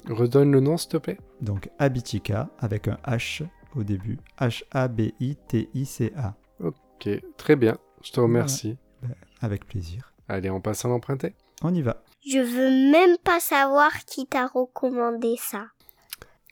Redonne 0.08 0.50
le 0.52 0.60
nom, 0.60 0.76
s'il 0.76 0.90
te 0.90 0.96
plaît. 0.96 1.18
Donc 1.40 1.70
Habitica 1.78 2.48
avec 2.58 2.88
un 2.88 2.98
H 3.06 3.44
au 3.76 3.84
début. 3.84 4.18
H-A-B-I-T-I-C-A. 4.40 6.34
Ok, 6.60 7.08
très 7.36 7.56
bien. 7.56 7.76
Je 8.02 8.10
te 8.12 8.20
remercie. 8.20 8.76
Avec 9.40 9.66
plaisir. 9.66 10.12
Allez, 10.28 10.50
on 10.50 10.60
passe 10.60 10.84
à 10.84 10.88
l'emprunter. 10.88 11.34
On 11.62 11.74
y 11.74 11.82
va. 11.82 12.02
Je 12.28 12.40
veux 12.40 12.90
même 12.90 13.16
pas 13.22 13.38
savoir 13.38 13.92
qui 14.04 14.26
t'a 14.26 14.46
recommandé 14.46 15.36
ça. 15.38 15.66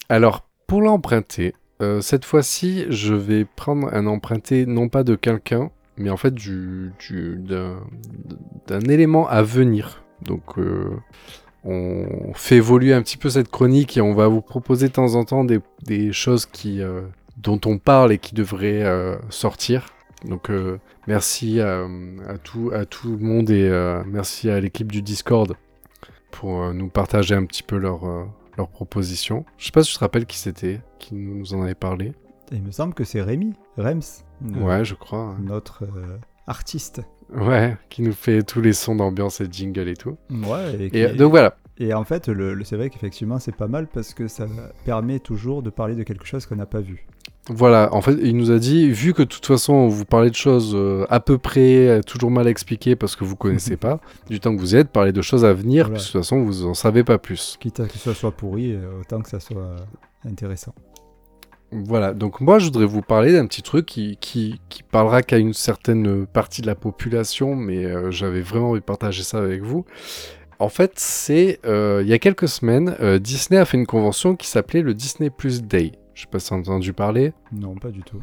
Alors, 0.08 0.46
pour 0.68 0.82
l'emprunter, 0.82 1.54
euh, 1.82 2.00
cette 2.00 2.24
fois-ci, 2.24 2.86
je 2.90 3.12
vais 3.14 3.44
prendre 3.44 3.92
un 3.92 4.06
emprunté 4.06 4.66
non 4.66 4.88
pas 4.88 5.02
de 5.02 5.16
quelqu'un, 5.16 5.72
mais 5.96 6.10
en 6.10 6.16
fait 6.16 6.32
du, 6.32 6.92
du- 7.00 7.38
d'un, 7.38 7.80
d'un 8.68 8.80
élément 8.82 9.26
à 9.28 9.42
venir. 9.42 10.04
Donc, 10.22 10.58
euh, 10.58 10.90
on 11.64 12.32
fait 12.34 12.56
évoluer 12.56 12.94
un 12.94 13.02
petit 13.02 13.16
peu 13.16 13.28
cette 13.28 13.50
chronique 13.50 13.96
et 13.96 14.00
on 14.00 14.14
va 14.14 14.28
vous 14.28 14.42
proposer 14.42 14.86
de 14.88 14.92
temps 14.92 15.16
en 15.16 15.24
temps 15.24 15.44
des, 15.44 16.12
choses 16.12 16.46
qui, 16.46 16.82
euh, 16.82 17.00
dont 17.36 17.60
on 17.66 17.78
parle 17.78 18.12
et 18.12 18.18
qui 18.18 18.34
devraient 18.34 19.18
sortir. 19.30 19.86
Donc, 20.24 20.50
euh, 20.50 20.78
merci 21.06 21.60
à, 21.60 21.84
à 22.28 22.38
tout, 22.38 22.70
à 22.72 22.84
tout 22.86 23.10
le 23.12 23.18
monde 23.18 23.50
et 23.50 23.68
euh, 23.68 24.02
merci 24.06 24.48
à 24.50 24.58
l'équipe 24.60 24.90
du 24.90 25.02
Discord 25.02 25.54
pour 26.30 26.62
euh, 26.62 26.72
nous 26.72 26.88
partager 26.88 27.34
un 27.34 27.44
petit 27.44 27.62
peu 27.62 27.76
leurs 27.76 28.04
leurs 28.56 28.68
propositions. 28.68 29.44
Je 29.58 29.66
sais 29.66 29.72
pas 29.72 29.82
si 29.82 29.90
tu 29.90 29.96
te 29.96 30.00
rappelles 30.00 30.26
qui 30.26 30.38
c'était, 30.38 30.80
qui 31.00 31.14
nous 31.16 31.54
en 31.54 31.62
avait 31.62 31.74
parlé. 31.74 32.12
Il 32.52 32.62
me 32.62 32.70
semble 32.70 32.94
que 32.94 33.02
c'est 33.04 33.20
Rémi, 33.20 33.52
Rems, 33.76 34.00
Ouais, 34.60 34.84
je 34.84 34.94
crois. 34.94 35.18
hein. 35.18 35.36
notre 35.42 35.82
artiste. 36.46 37.02
Ouais, 37.34 37.76
qui 37.88 38.02
nous 38.02 38.12
fait 38.12 38.42
tous 38.42 38.60
les 38.60 38.72
sons 38.74 38.94
d'ambiance 38.94 39.40
et 39.40 39.46
jingle 39.50 39.88
et 39.88 39.96
tout. 39.96 40.16
Ouais, 40.30 40.74
et, 40.78 40.84
Et 40.86 41.10
qui- 41.10 41.16
donc 41.16 41.30
voilà. 41.30 41.56
et 41.78 41.94
en 41.94 42.04
fait, 42.04 42.28
le, 42.28 42.54
le- 42.54 42.64
c'est 42.64 42.76
vrai 42.76 42.90
qu'effectivement, 42.90 43.38
c'est 43.38 43.56
pas 43.56 43.66
mal 43.66 43.88
parce 43.88 44.14
que 44.14 44.28
ça 44.28 44.46
permet 44.84 45.18
toujours 45.18 45.62
de 45.62 45.70
parler 45.70 45.94
de 45.96 46.02
quelque 46.04 46.26
chose 46.26 46.46
qu'on 46.46 46.56
n'a 46.56 46.66
pas 46.66 46.80
vu. 46.80 47.06
Voilà, 47.50 47.90
en 47.92 48.00
fait, 48.00 48.16
il 48.22 48.36
nous 48.38 48.50
a 48.50 48.58
dit, 48.58 48.90
vu 48.90 49.12
que 49.12 49.20
de 49.20 49.28
toute 49.28 49.44
façon, 49.44 49.86
vous 49.86 50.06
parlez 50.06 50.30
de 50.30 50.34
choses 50.34 50.72
euh, 50.74 51.04
à 51.10 51.20
peu 51.20 51.36
près, 51.36 51.88
euh, 51.88 52.00
toujours 52.00 52.30
mal 52.30 52.48
expliquées 52.48 52.96
parce 52.96 53.16
que 53.16 53.24
vous 53.24 53.36
connaissez 53.36 53.76
pas, 53.76 54.00
du 54.30 54.40
temps 54.40 54.54
que 54.54 54.60
vous 54.60 54.74
y 54.74 54.78
êtes, 54.78 54.88
parlez 54.88 55.12
de 55.12 55.20
choses 55.20 55.44
à 55.44 55.52
venir, 55.52 55.84
Voilà. 55.86 55.96
puisque 55.98 56.08
de 56.08 56.12
toute 56.12 56.22
façon, 56.22 56.42
vous 56.42 56.64
en 56.64 56.72
savez 56.72 57.04
pas 57.04 57.18
plus. 57.18 57.58
Quitte 57.60 57.80
à 57.80 57.86
que 57.86 57.98
ça 57.98 58.14
soit 58.14 58.30
pourri, 58.32 58.72
euh, 58.72 59.00
autant 59.00 59.20
que 59.20 59.28
ça 59.28 59.40
soit 59.40 59.76
intéressant. 60.26 60.74
Voilà, 61.70 62.14
donc 62.14 62.40
moi, 62.40 62.58
je 62.58 62.66
voudrais 62.66 62.86
vous 62.86 63.02
parler 63.02 63.34
d'un 63.34 63.46
petit 63.46 63.60
truc 63.62 63.84
qui, 63.84 64.16
qui, 64.22 64.58
qui 64.70 64.82
parlera 64.82 65.22
qu'à 65.22 65.36
une 65.36 65.52
certaine 65.52 66.24
partie 66.26 66.62
de 66.62 66.66
la 66.66 66.76
population, 66.76 67.56
mais 67.56 67.84
euh, 67.84 68.10
j'avais 68.10 68.40
vraiment 68.40 68.70
envie 68.70 68.80
de 68.80 68.84
partager 68.84 69.22
ça 69.22 69.38
avec 69.38 69.60
vous. 69.62 69.84
En 70.60 70.70
fait, 70.70 70.92
c'est 70.96 71.58
euh, 71.66 72.00
il 72.02 72.08
y 72.08 72.14
a 72.14 72.18
quelques 72.18 72.48
semaines, 72.48 72.96
Disney 73.20 73.60
a 73.60 73.66
fait 73.66 73.76
une 73.76 73.86
convention 73.86 74.34
qui 74.34 74.46
s'appelait 74.46 74.80
le 74.82 74.94
Disney 74.94 75.28
Plus 75.28 75.62
Day. 75.62 75.92
Je 76.14 76.22
sais 76.22 76.28
pas 76.28 76.38
si 76.38 76.48
tu 76.48 76.54
as 76.54 76.56
entendu 76.56 76.92
parler. 76.92 77.32
Non, 77.52 77.74
pas 77.74 77.90
du 77.90 78.02
tout. 78.02 78.22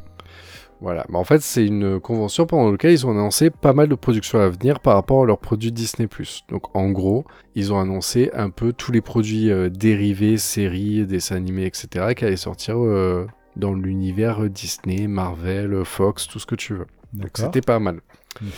Voilà, 0.81 1.05
mais 1.09 1.17
en 1.17 1.23
fait, 1.23 1.41
c'est 1.41 1.65
une 1.65 1.99
convention 1.99 2.47
pendant 2.47 2.71
laquelle 2.71 2.93
ils 2.93 3.05
ont 3.05 3.11
annoncé 3.11 3.51
pas 3.51 3.71
mal 3.71 3.87
de 3.87 3.93
productions 3.93 4.39
à 4.39 4.49
venir 4.49 4.79
par 4.79 4.95
rapport 4.95 5.21
à 5.21 5.25
leurs 5.27 5.37
produits 5.37 5.71
Disney+. 5.71 6.09
Donc, 6.49 6.75
en 6.75 6.89
gros, 6.89 7.23
ils 7.53 7.71
ont 7.71 7.79
annoncé 7.79 8.31
un 8.33 8.49
peu 8.49 8.73
tous 8.73 8.91
les 8.91 9.01
produits 9.01 9.51
euh, 9.51 9.69
dérivés, 9.69 10.37
séries, 10.37 11.05
dessins 11.05 11.35
animés, 11.35 11.65
etc., 11.65 12.15
qui 12.15 12.25
allaient 12.25 12.35
sortir 12.35 12.77
euh, 12.79 13.27
dans 13.55 13.73
l'univers 13.73 14.49
Disney, 14.49 15.07
Marvel, 15.07 15.85
Fox, 15.85 16.27
tout 16.27 16.39
ce 16.39 16.47
que 16.47 16.55
tu 16.55 16.73
veux. 16.73 16.87
Donc, 17.13 17.29
c'était 17.35 17.61
pas 17.61 17.77
mal. 17.77 18.01
Mhm. 18.41 18.49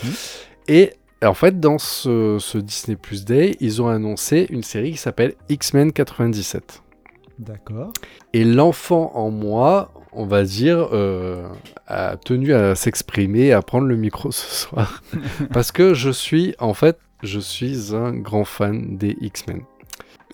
Et 0.69 0.93
en 1.25 1.33
fait, 1.33 1.59
dans 1.59 1.77
ce, 1.77 2.37
ce 2.39 2.57
Disney 2.57 2.95
Plus 2.95 3.25
Day, 3.25 3.57
ils 3.59 3.81
ont 3.81 3.87
annoncé 3.87 4.47
une 4.49 4.63
série 4.63 4.91
qui 4.91 4.97
s'appelle 4.97 5.33
X-Men 5.49 5.91
97. 5.91 6.82
D'accord. 7.43 7.91
Et 8.31 8.45
l'enfant 8.45 9.11
en 9.15 9.29
moi, 9.29 9.91
on 10.13 10.25
va 10.25 10.43
dire, 10.43 10.87
euh, 10.93 11.49
a 11.87 12.15
tenu 12.15 12.53
à 12.53 12.73
s'exprimer, 12.73 13.51
à 13.51 13.61
prendre 13.61 13.87
le 13.87 13.97
micro 13.97 14.31
ce 14.31 14.67
soir. 14.67 15.03
Parce 15.51 15.71
que 15.71 15.93
je 15.93 16.09
suis, 16.09 16.55
en 16.59 16.73
fait, 16.73 16.97
je 17.21 17.39
suis 17.39 17.93
un 17.93 18.13
grand 18.13 18.45
fan 18.45 18.97
des 18.97 19.17
X-Men. 19.19 19.63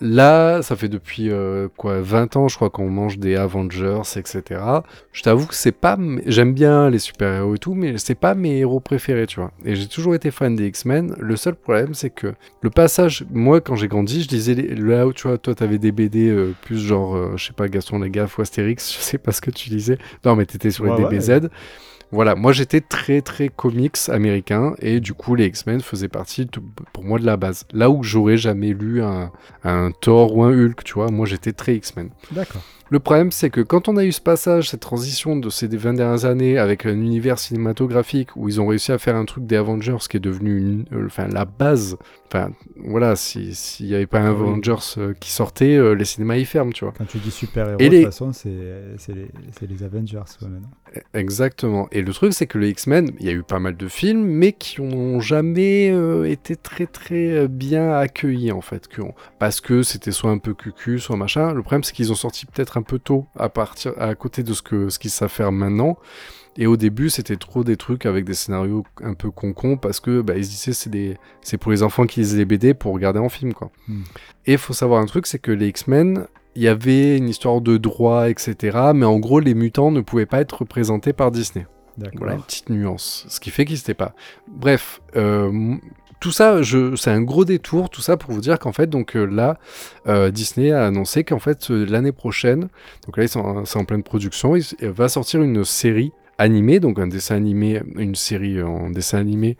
Là, 0.02 0.62
ça 0.62 0.76
fait 0.76 0.88
depuis 0.88 1.28
euh, 1.30 1.68
quoi 1.76 2.00
20 2.00 2.34
ans, 2.36 2.48
je 2.48 2.56
crois 2.56 2.70
qu'on 2.70 2.88
mange 2.88 3.18
des 3.18 3.36
Avengers, 3.36 4.00
etc. 4.16 4.82
Je 5.12 5.22
t'avoue 5.22 5.46
que 5.46 5.54
c'est 5.54 5.72
pas, 5.72 5.98
j'aime 6.24 6.54
bien 6.54 6.88
les 6.88 6.98
super-héros 6.98 7.54
et 7.54 7.58
tout, 7.58 7.74
mais 7.74 7.98
c'est 7.98 8.14
pas 8.14 8.34
mes 8.34 8.60
héros 8.60 8.80
préférés, 8.80 9.26
tu 9.26 9.40
vois. 9.40 9.50
Et 9.64 9.74
j'ai 9.76 9.88
toujours 9.88 10.14
été 10.14 10.30
fan 10.30 10.56
des 10.56 10.68
X-Men. 10.68 11.14
Le 11.18 11.36
seul 11.36 11.54
problème, 11.54 11.92
c'est 11.92 12.08
que 12.08 12.32
le 12.62 12.70
passage, 12.70 13.26
moi, 13.30 13.60
quand 13.60 13.76
j'ai 13.76 13.88
grandi, 13.88 14.22
je 14.22 14.28
lisais 14.30 14.54
les- 14.54 14.74
là 14.74 15.06
où 15.06 15.12
tu 15.12 15.28
vois, 15.28 15.36
toi, 15.36 15.54
t'avais 15.54 15.76
des 15.78 15.92
BD 15.92 16.28
euh, 16.30 16.54
plus 16.62 16.78
genre, 16.78 17.14
euh, 17.16 17.32
je 17.36 17.48
sais 17.48 17.52
pas, 17.52 17.68
Gaston 17.68 17.98
Lagaffe 17.98 18.38
ou 18.38 18.40
Astérix, 18.42 18.90
je 18.94 18.98
sais 19.00 19.18
pas 19.18 19.32
ce 19.32 19.42
que 19.42 19.50
tu 19.50 19.68
lisais. 19.68 19.98
Non, 20.24 20.34
mais 20.34 20.46
t'étais 20.46 20.70
sur 20.70 20.84
les 20.96 21.04
ouais. 21.18 21.20
Voilà, 22.12 22.34
moi 22.34 22.52
j'étais 22.52 22.80
très 22.80 23.20
très 23.20 23.48
comics 23.48 23.96
américain 24.08 24.74
et 24.80 24.98
du 24.98 25.14
coup 25.14 25.36
les 25.36 25.46
X-Men 25.46 25.80
faisaient 25.80 26.08
partie 26.08 26.48
pour 26.92 27.04
moi 27.04 27.18
de 27.18 27.24
la 27.24 27.36
base. 27.36 27.64
Là 27.72 27.88
où 27.88 28.02
j'aurais 28.02 28.36
jamais 28.36 28.72
lu 28.72 29.00
un 29.02 29.90
Thor 30.00 30.36
ou 30.36 30.42
un 30.42 30.50
Hulk, 30.50 30.82
tu 30.82 30.94
vois, 30.94 31.10
moi 31.10 31.26
j'étais 31.26 31.52
très 31.52 31.76
X-Men. 31.76 32.10
D'accord. 32.32 32.62
Le 32.92 32.98
problème, 32.98 33.30
c'est 33.30 33.50
que 33.50 33.60
quand 33.60 33.86
on 33.88 33.96
a 33.96 34.04
eu 34.04 34.10
ce 34.10 34.20
passage, 34.20 34.70
cette 34.70 34.80
transition 34.80 35.36
de 35.36 35.48
ces 35.48 35.68
20 35.68 35.94
dernières 35.94 36.24
années 36.24 36.58
avec 36.58 36.86
un 36.86 36.90
univers 37.00 37.38
cinématographique 37.38 38.34
où 38.34 38.48
ils 38.48 38.60
ont 38.60 38.66
réussi 38.66 38.90
à 38.90 38.98
faire 38.98 39.14
un 39.14 39.24
truc 39.24 39.46
des 39.46 39.56
Avengers 39.56 39.96
qui 40.10 40.16
est 40.16 40.20
devenu 40.20 40.58
une- 40.58 40.84
euh, 40.92 41.06
enfin, 41.06 41.28
la 41.28 41.44
base, 41.44 41.96
enfin 42.26 42.50
voilà, 42.76 43.14
si- 43.14 43.54
s'il 43.54 43.86
n'y 43.86 43.94
avait 43.94 44.06
pas 44.08 44.18
un. 44.18 44.30
Avengers 44.30 44.74
euh, 44.98 45.14
qui 45.20 45.30
sortait, 45.30 45.76
euh, 45.76 45.92
les 45.94 46.04
cinémas 46.04 46.36
y 46.36 46.44
ferment, 46.44 46.72
tu 46.72 46.84
vois. 46.84 46.92
Quand 46.98 47.06
tu 47.06 47.18
dis 47.18 47.30
super-héros, 47.30 47.78
de 47.78 47.84
les- 47.84 47.98
toute 48.02 48.06
façon, 48.12 48.32
c'est 48.32 48.48
les, 48.48 49.28
les 49.68 49.82
Avengers 49.84 50.16
ouais, 50.42 50.48
maintenant. 50.48 50.70
Exactement. 51.14 51.86
Et 51.92 52.02
le 52.02 52.12
truc, 52.12 52.32
c'est 52.32 52.46
que 52.48 52.58
les 52.58 52.70
X-Men, 52.70 53.12
il 53.20 53.26
y 53.26 53.28
a 53.28 53.32
eu 53.32 53.44
pas 53.44 53.60
mal 53.60 53.76
de 53.76 53.86
films, 53.86 54.24
mais 54.24 54.52
qui 54.52 54.82
n'ont 54.82 55.20
jamais 55.20 55.94
été 56.28 56.56
très 56.56 56.86
très 56.86 57.46
bien 57.46 57.92
accueillis 57.92 58.50
en 58.50 58.60
fait. 58.60 58.88
Parce 59.38 59.60
que 59.60 59.84
c'était 59.84 60.10
soit 60.10 60.30
un 60.30 60.38
peu 60.38 60.54
cucu, 60.54 60.98
soit 60.98 61.16
machin. 61.16 61.52
Le 61.54 61.62
problème, 61.62 61.84
c'est 61.84 61.92
qu'ils 61.92 62.10
ont 62.10 62.16
sorti 62.16 62.46
peut-être 62.46 62.76
un 62.78 62.79
peu 62.82 62.98
tôt 62.98 63.26
à 63.36 63.48
partir 63.48 63.92
à 63.98 64.14
côté 64.14 64.42
de 64.42 64.52
ce 64.52 64.62
que 64.62 64.88
ce 64.88 64.98
qu'ils 64.98 65.10
savent 65.10 65.30
faire 65.30 65.52
maintenant. 65.52 65.98
Et 66.56 66.66
au 66.66 66.76
début, 66.76 67.10
c'était 67.10 67.36
trop 67.36 67.62
des 67.62 67.76
trucs 67.76 68.06
avec 68.06 68.24
des 68.24 68.34
scénarios 68.34 68.84
un 69.02 69.14
peu 69.14 69.30
con 69.30 69.76
parce 69.76 70.00
que 70.00 70.20
bah, 70.20 70.36
ils 70.36 70.44
se 70.44 70.50
disaient 70.50 70.72
c'est 70.72 70.90
des 70.90 71.16
c'est 71.42 71.58
pour 71.58 71.70
les 71.70 71.82
enfants 71.82 72.06
qui 72.06 72.20
lisent 72.20 72.36
les 72.36 72.44
BD 72.44 72.74
pour 72.74 72.92
regarder 72.92 73.20
en 73.20 73.28
film 73.28 73.54
quoi. 73.54 73.70
Hmm. 73.88 74.02
Et 74.46 74.56
faut 74.56 74.72
savoir 74.72 75.00
un 75.00 75.06
truc, 75.06 75.26
c'est 75.26 75.38
que 75.38 75.52
les 75.52 75.68
X-Men, 75.68 76.26
il 76.56 76.62
y 76.62 76.68
avait 76.68 77.16
une 77.16 77.28
histoire 77.28 77.60
de 77.60 77.76
droit, 77.76 78.28
etc. 78.28 78.78
Mais 78.94 79.06
en 79.06 79.18
gros, 79.18 79.40
les 79.40 79.54
mutants 79.54 79.90
ne 79.90 80.00
pouvaient 80.00 80.26
pas 80.26 80.40
être 80.40 80.58
représentés 80.60 81.12
par 81.12 81.30
Disney. 81.30 81.66
D'accord. 81.96 82.20
Voilà 82.20 82.34
une 82.34 82.42
petite 82.42 82.70
nuance, 82.70 83.26
ce 83.28 83.40
qui 83.40 83.50
fait 83.50 83.64
qu'ils 83.64 83.76
n'étaient 83.76 83.94
pas. 83.94 84.14
Bref, 84.48 85.00
euh, 85.16 85.76
tout 86.20 86.32
ça, 86.32 86.60
c'est 86.96 87.10
un 87.10 87.22
gros 87.22 87.46
détour, 87.46 87.88
tout 87.88 88.02
ça 88.02 88.18
pour 88.18 88.32
vous 88.32 88.42
dire 88.42 88.58
qu'en 88.58 88.72
fait, 88.72 88.86
donc 88.86 89.16
euh, 89.16 89.24
là, 89.24 89.58
euh, 90.06 90.30
Disney 90.30 90.70
a 90.70 90.86
annoncé 90.86 91.24
qu'en 91.24 91.38
fait 91.38 91.70
euh, 91.70 91.86
l'année 91.86 92.12
prochaine, 92.12 92.68
donc 93.06 93.16
là 93.16 93.26
c'est 93.26 93.78
en 93.78 93.84
pleine 93.86 94.02
production, 94.02 94.54
il, 94.54 94.64
va 94.82 95.08
sortir 95.08 95.40
une 95.40 95.64
série 95.64 96.12
animée, 96.36 96.78
donc 96.78 96.98
un 96.98 97.06
dessin 97.06 97.36
animé, 97.36 97.82
une 97.96 98.14
série 98.14 98.62
en 98.62 98.90
dessin 98.90 99.18
animé 99.18 99.56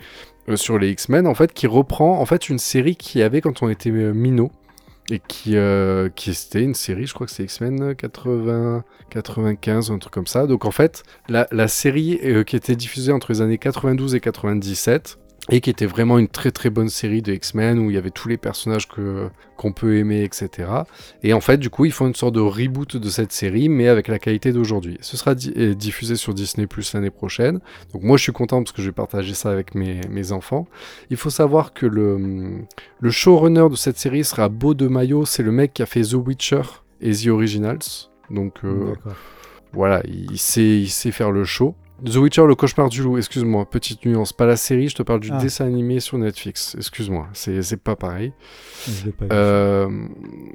sur 0.55 0.79
les 0.79 0.90
X-Men, 0.90 1.27
en 1.27 1.35
fait, 1.35 1.53
qui 1.53 1.66
reprend 1.66 2.20
en 2.20 2.27
fait 2.27 2.49
une 2.49 2.59
série 2.59 2.96
qu'il 2.96 3.20
y 3.20 3.25
avait 3.25 3.40
quand 3.40 3.62
on 3.62 3.68
était 3.68 3.90
minot. 3.90 4.51
Et 5.12 5.20
qui, 5.27 5.57
c'était 6.35 6.62
une 6.62 6.75
série, 6.75 7.07
je 7.07 7.14
crois 7.14 7.27
que 7.27 7.33
c'est 7.33 7.42
X-Men 7.42 7.96
80, 7.96 8.85
95, 9.11 9.90
un 9.90 9.99
truc 9.99 10.12
comme 10.12 10.29
ça. 10.29 10.46
Donc 10.46 10.64
en 10.64 10.70
fait, 10.70 11.03
la, 11.29 11.68
série 11.68 12.20
qui 12.46 12.55
était 12.55 12.77
diffusée 12.77 13.12
entre 13.12 13.33
les 13.33 13.40
années 13.40 13.59
92 13.59 14.14
et 14.14 14.20
97 14.20 15.18
et 15.51 15.61
qui 15.61 15.69
était 15.71 15.87
vraiment 15.87 16.19
une 16.19 16.29
très 16.29 16.51
très 16.53 16.71
bonne 16.71 16.89
série 16.89 17.23
de 17.23 17.33
X-Men 17.33 17.79
où 17.81 17.91
il 17.91 17.95
y 17.95 17.99
avait 17.99 18.11
tous 18.11 18.29
les 18.29 18.37
personnages 18.37 18.89
que 18.89 19.29
qu'on 19.57 19.73
peut 19.73 19.97
aimer, 19.99 20.23
etc. 20.23 20.69
Et 21.23 21.35
en 21.35 21.41
fait, 21.41 21.59
du 21.59 21.69
coup, 21.69 21.85
ils 21.85 21.93
font 21.93 22.07
une 22.07 22.15
sorte 22.15 22.35
de 22.35 22.41
reboot 22.41 22.97
de 22.97 23.11
cette 23.11 23.31
série, 23.33 23.69
mais 23.69 23.89
avec 23.89 24.09
la 24.09 24.19
qualité 24.19 24.53
d'aujourd'hui. 24.53 24.97
Ce 25.03 25.19
sera 25.19 25.35
di- 25.35 25.53
euh, 25.57 25.75
diffusé 25.75 26.17
sur 26.17 26.33
Disney 26.33 26.67
Plus 26.67 26.95
l'année 26.95 27.11
prochaine. 27.11 27.61
Donc 27.93 28.03
moi, 28.03 28.17
je 28.17 28.23
suis 28.23 28.33
content 28.33 28.63
parce 28.63 28.73
que 28.73 28.81
je 28.81 28.87
vais 28.87 28.93
partager 28.95 29.35
ça 29.35 29.51
avec 29.51 29.75
mes, 29.75 30.01
mes 30.09 30.33
enfants. 30.33 30.67
Il 31.11 31.19
faut 31.19 31.29
savoir 31.31 31.75
que 31.75 31.85
le, 31.85 32.63
le 33.01 33.11
showrunner 33.11 33.69
de 33.71 33.77
cette 33.77 33.99
série 33.99 34.25
sera 34.25 34.49
Beau 34.49 34.73
de 34.73 34.87
Mayo, 34.89 35.27
c'est 35.27 35.43
le 35.43 35.53
mec 35.53 35.75
qui 35.75 35.83
a 35.83 35.87
fait 35.87 36.03
The 36.03 36.15
Witcher 36.15 36.63
et 37.03 37.13
The 37.13 37.27
Originals. 37.27 38.09
Donc 38.31 38.55
euh, 38.65 38.95
voilà, 39.73 40.03
il 40.07 40.39
sait, 40.39 40.81
il 40.81 40.89
sait 40.89 41.11
faire 41.13 41.33
le 41.33 41.45
show. 41.45 41.75
The 42.05 42.17
Witcher, 42.17 42.47
le 42.47 42.55
cauchemar 42.55 42.89
du 42.89 43.03
loup, 43.03 43.19
excuse-moi, 43.19 43.69
petite 43.69 44.05
nuance, 44.05 44.33
pas 44.33 44.47
la 44.47 44.57
série, 44.57 44.89
je 44.89 44.95
te 44.97 45.03
parle 45.03 45.21
du 45.21 45.31
Ah. 45.33 45.39
dessin 45.39 45.67
animé 45.67 46.01
sur 46.01 46.19
Netflix, 46.19 46.75
excuse-moi, 46.79 47.29
c'est 47.33 47.77
pas 47.77 47.97
pareil. 47.97 48.33
Pas. 49.19 49.27
Euh, 49.35 49.89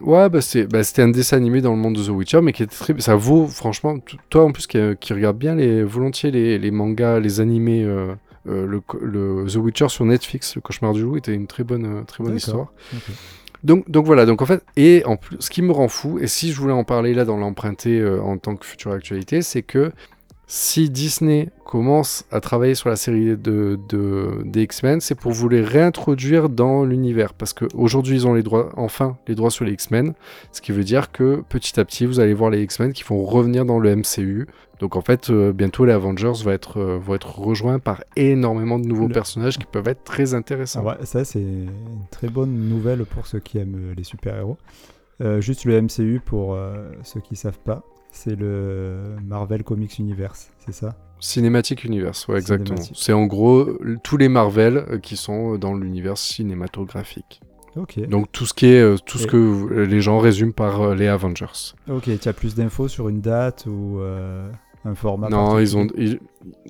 ouais, 0.01 0.29
bah 0.29 0.39
bah, 0.69 0.83
c'était 0.83 1.01
un 1.01 1.09
dessin 1.09 1.37
animé 1.37 1.61
dans 1.61 1.71
le 1.71 1.77
monde 1.77 1.95
de 1.95 2.03
The 2.03 2.09
Witcher, 2.09 2.41
mais 2.41 2.53
qui 2.53 2.63
était 2.63 2.75
très, 2.75 2.99
ça 2.99 3.15
vaut 3.15 3.47
franchement, 3.47 3.97
toi 4.29 4.45
en 4.45 4.51
plus 4.51 4.67
qui, 4.67 4.77
qui 4.99 5.13
regarde 5.13 5.37
bien 5.37 5.55
les, 5.55 5.83
volontiers 5.83 6.31
les, 6.31 6.57
les 6.57 6.71
mangas, 6.71 7.19
les 7.19 7.39
animés, 7.39 7.83
euh, 7.83 8.13
euh, 8.47 8.65
le, 9.01 9.45
The 9.47 9.55
Witcher 9.55 9.89
sur 9.89 10.05
Netflix, 10.05 10.55
le 10.55 10.61
cauchemar 10.61 10.93
du 10.93 11.01
loup 11.01 11.17
était 11.17 11.33
une 11.33 11.47
très 11.47 11.63
bonne, 11.63 11.85
euh, 11.85 12.03
très 12.03 12.23
bonne 12.23 12.35
histoire. 12.35 12.71
Donc, 13.63 13.89
donc 13.89 14.05
voilà, 14.05 14.27
donc 14.27 14.43
en 14.43 14.45
fait, 14.45 14.63
et 14.75 15.01
en 15.05 15.17
plus, 15.17 15.37
ce 15.39 15.49
qui 15.49 15.63
me 15.63 15.71
rend 15.71 15.87
fou, 15.87 16.19
et 16.19 16.27
si 16.27 16.51
je 16.51 16.59
voulais 16.59 16.73
en 16.73 16.83
parler 16.83 17.15
là 17.15 17.25
dans 17.25 17.37
l'emprunté 17.37 17.99
euh, 17.99 18.21
en 18.21 18.37
tant 18.37 18.55
que 18.55 18.63
future 18.65 18.91
actualité, 18.91 19.41
c'est 19.41 19.63
que 19.63 19.91
si 20.47 20.89
Disney 20.91 21.49
commence 21.65 22.25
à 22.31 22.39
travailler 22.39 22.75
sur 22.75 22.89
la 22.89 22.95
série 22.95 23.35
de, 23.35 23.79
de- 23.89 24.43
des 24.45 24.61
X-Men, 24.63 25.01
c'est 25.01 25.15
pour 25.15 25.31
vous 25.31 25.49
les 25.49 25.61
réintroduire 25.61 26.49
dans 26.49 26.83
l'univers. 26.85 27.33
Parce 27.33 27.53
qu'aujourd'hui, 27.53 28.15
ils 28.17 28.27
ont 28.27 28.33
les 28.35 28.43
droits, 28.43 28.69
enfin, 28.77 29.17
les 29.27 29.33
droits 29.33 29.49
sur 29.49 29.65
les 29.65 29.71
X-Men. 29.73 30.13
Ce 30.51 30.61
qui 30.61 30.71
veut 30.71 30.83
dire 30.83 31.11
que 31.11 31.41
petit 31.49 31.79
à 31.79 31.85
petit, 31.85 32.05
vous 32.05 32.19
allez 32.19 32.33
voir 32.35 32.51
les 32.51 32.61
X-Men 32.61 32.93
qui 32.93 33.03
vont 33.03 33.23
revenir 33.23 33.65
dans 33.65 33.79
le 33.79 33.95
MCU. 33.95 34.45
Donc 34.79 34.95
en 34.95 35.01
fait, 35.01 35.29
euh, 35.29 35.51
bientôt, 35.53 35.85
les 35.85 35.93
Avengers 35.93 36.33
vont 36.43 36.51
être, 36.51 36.79
euh, 36.79 36.99
vont 37.01 37.15
être 37.15 37.39
rejoints 37.39 37.79
par 37.79 38.03
énormément 38.15 38.77
de 38.77 38.85
nouveaux 38.85 39.07
Le- 39.07 39.13
personnages 39.13 39.57
qui 39.57 39.65
peuvent 39.65 39.87
être 39.87 40.03
très 40.03 40.33
intéressants. 40.33 40.83
Ah 40.85 40.97
ouais, 40.99 41.05
ça, 41.05 41.23
c'est 41.25 41.39
une 41.39 41.69
très 42.11 42.27
bonne 42.27 42.51
nouvelle 42.69 43.05
pour 43.05 43.25
ceux 43.25 43.39
qui 43.39 43.57
aiment 43.57 43.93
les 43.97 44.03
super-héros. 44.03 44.57
Euh, 45.21 45.39
juste 45.39 45.63
le 45.65 45.81
MCU, 45.81 46.19
pour 46.23 46.57
ceux 47.03 47.21
qui 47.21 47.35
savent 47.37 47.59
pas, 47.65 47.83
c'est 48.15 48.35
le 48.35 49.15
Marvel 49.25 49.63
Comics 49.63 49.99
Universe, 49.99 50.49
c'est 50.65 50.73
ça? 50.73 50.95
Cinématique 51.19 51.83
Universe, 51.83 52.27
ouais, 52.27 52.37
exactement. 52.37 52.81
C'est 52.93 53.13
en 53.13 53.25
gros 53.25 53.59
euh, 53.61 53.97
tous 54.03 54.17
les 54.17 54.27
Marvel 54.29 54.77
euh, 54.77 54.99
qui 54.99 55.15
sont 55.17 55.53
euh, 55.53 55.57
dans 55.57 55.73
l'univers 55.73 56.17
cinématographique. 56.17 57.41
Ok. 57.75 57.99
Donc 58.07 58.31
tout 58.31 58.45
ce 58.45 58.53
qui 58.53 58.67
est, 58.67 59.05
tout 59.05 59.17
ce 59.17 59.25
Et- 59.25 59.27
que 59.27 59.81
les 59.83 60.01
gens 60.01 60.19
résument 60.19 60.51
par 60.53 60.95
les 60.95 61.07
Avengers. 61.07 61.73
Ok, 61.89 62.09
tu 62.19 62.27
as 62.29 62.33
plus 62.33 62.55
d'infos 62.55 62.87
sur 62.87 63.09
une 63.09 63.19
date 63.21 63.65
ou 63.67 63.99
euh, 63.99 64.49
un 64.85 64.95
format 64.95 65.27
non, 65.29 65.59
ils 65.59 65.75
ont, 65.75 65.87
ils- 65.97 66.19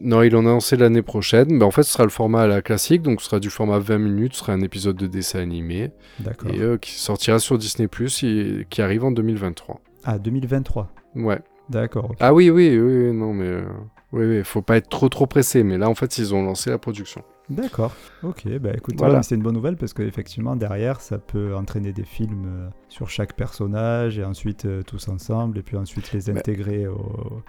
non, 0.02 0.24
ils 0.24 0.32
l'ont 0.32 0.40
annoncé 0.40 0.78
l'année 0.78 1.04
prochaine. 1.04 1.48
Mais 1.52 1.64
en 1.66 1.70
fait, 1.72 1.84
ce 1.84 1.92
sera 1.92 2.04
le 2.06 2.10
format 2.10 2.44
à 2.44 2.48
la 2.48 2.62
classique, 2.64 3.02
donc 3.04 3.22
ce 3.22 3.28
sera 3.28 3.40
du 3.40 3.50
format 3.52 3.78
20 3.78 3.98
minutes, 4.00 4.34
ce 4.34 4.40
sera 4.40 4.54
un 4.54 4.62
épisode 4.62 4.96
de 4.96 5.06
dessin 5.06 5.40
animé 5.40 5.92
D'accord. 6.20 6.50
et 6.52 6.60
euh, 6.60 6.78
qui 6.78 6.92
sortira 6.94 7.38
sur 7.40 7.58
Disney 7.60 7.88
Plus 7.88 8.26
qui 8.70 8.82
arrive 8.82 9.04
en 9.04 9.12
2023. 9.12 9.80
Ah, 10.06 10.18
2023. 10.18 10.92
Ouais. 11.16 11.40
D'accord. 11.70 12.14
Ah 12.20 12.34
oui, 12.34 12.50
oui, 12.50 12.78
oui, 12.78 13.12
non, 13.14 13.34
mais 13.34 13.48
euh, 13.48 13.64
oui, 14.12 14.26
oui, 14.26 14.44
faut 14.44 14.62
pas 14.62 14.78
être 14.78 14.90
trop 14.90 15.10
trop 15.10 15.26
pressé. 15.26 15.64
Mais 15.64 15.78
là, 15.78 15.90
en 15.90 15.96
fait, 15.96 16.18
ils 16.18 16.36
ont 16.36 16.44
lancé 16.44 16.70
la 16.70 16.78
production. 16.78 17.24
D'accord. 17.50 17.94
Ok, 18.24 18.48
bah 18.60 18.72
écoute, 18.76 18.96
Voilà. 18.98 19.16
ouais, 19.18 19.24
c'est 19.24 19.36
une 19.36 19.42
bonne 19.44 19.54
nouvelle 19.56 19.78
parce 19.78 19.94
qu'effectivement, 19.94 20.56
derrière, 20.56 21.00
ça 21.02 21.18
peut 21.20 21.56
entraîner 21.56 21.94
des 21.94 22.04
films 22.04 22.46
euh, 22.48 22.70
sur 22.90 23.10
chaque 23.10 23.34
personnage 23.36 24.18
et 24.18 24.24
ensuite 24.24 24.66
euh, 24.66 24.82
tous 24.84 25.08
ensemble 25.10 25.58
et 25.60 25.62
puis 25.64 25.78
ensuite 25.78 26.12
les 26.12 26.32
Bah. 26.32 26.40
intégrer 26.40 26.88
aux, 26.88 27.44